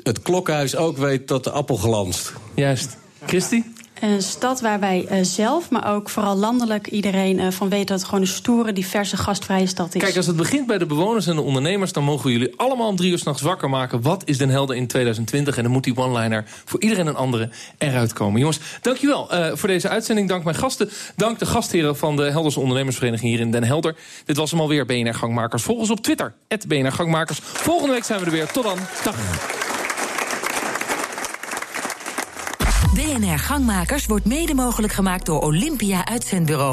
het 0.03 0.21
klokhuis 0.21 0.75
ook 0.75 0.97
weet 0.97 1.27
dat 1.27 1.43
de 1.43 1.51
appel 1.51 1.75
glanst. 1.75 2.33
Juist. 2.55 2.97
Christy? 3.25 3.63
Een 4.03 4.21
stad 4.21 4.61
waar 4.61 4.79
wij 4.79 5.05
eh, 5.05 5.19
zelf, 5.21 5.69
maar 5.69 5.93
ook 5.93 6.09
vooral 6.09 6.35
landelijk 6.35 6.87
iedereen 6.87 7.39
eh, 7.39 7.51
van 7.51 7.69
weet 7.69 7.87
dat 7.87 7.97
het 7.97 8.07
gewoon 8.07 8.21
een 8.21 8.27
stoere, 8.27 8.73
diverse, 8.73 9.17
gastvrije 9.17 9.67
stad 9.67 9.95
is. 9.95 10.01
Kijk, 10.01 10.15
als 10.15 10.25
het 10.25 10.35
begint 10.35 10.67
bij 10.67 10.77
de 10.77 10.85
bewoners 10.85 11.27
en 11.27 11.35
de 11.35 11.41
ondernemers... 11.41 11.93
dan 11.93 12.03
mogen 12.03 12.25
we 12.25 12.31
jullie 12.31 12.53
allemaal 12.57 12.87
om 12.87 12.95
drie 12.95 13.11
uur 13.11 13.17
s'nachts 13.17 13.41
wakker 13.41 13.69
maken. 13.69 14.01
Wat 14.01 14.21
is 14.25 14.37
Den 14.37 14.49
Helder 14.49 14.75
in 14.75 14.87
2020? 14.87 15.57
En 15.57 15.63
dan 15.63 15.71
moet 15.71 15.83
die 15.83 15.97
one-liner 15.97 16.43
voor 16.65 16.81
iedereen 16.81 17.07
en 17.07 17.15
andere 17.15 17.49
eruit 17.77 18.13
komen. 18.13 18.39
Jongens, 18.39 18.59
dankjewel 18.81 19.33
uh, 19.33 19.51
voor 19.53 19.69
deze 19.69 19.89
uitzending. 19.89 20.29
Dank 20.29 20.43
mijn 20.43 20.55
gasten. 20.55 20.89
Dank 21.15 21.39
de 21.39 21.45
gastheren 21.45 21.97
van 21.97 22.15
de 22.15 22.23
Helderse 22.23 22.59
Ondernemersvereniging 22.59 23.31
hier 23.31 23.39
in 23.39 23.51
Den 23.51 23.63
Helder. 23.63 23.95
Dit 24.25 24.37
was 24.37 24.51
hem 24.51 24.59
alweer, 24.59 24.85
BNR 24.85 25.13
Gangmakers. 25.13 25.63
Volg 25.63 25.79
ons 25.79 25.89
op 25.89 26.01
Twitter, 26.01 26.33
BNR 26.67 26.91
Gangmakers. 26.91 27.39
Volgende 27.41 27.93
week 27.93 28.03
zijn 28.03 28.19
we 28.19 28.25
er 28.25 28.31
weer. 28.31 28.51
Tot 28.51 28.63
dan. 28.63 28.77
Dag. 29.03 29.62
BNR 33.03 33.39
Gangmakers 33.39 34.05
wordt 34.05 34.25
mede 34.25 34.53
mogelijk 34.53 34.93
gemaakt 34.93 35.25
door 35.25 35.41
Olympia 35.41 36.05
Uitzendbureau. 36.05 36.71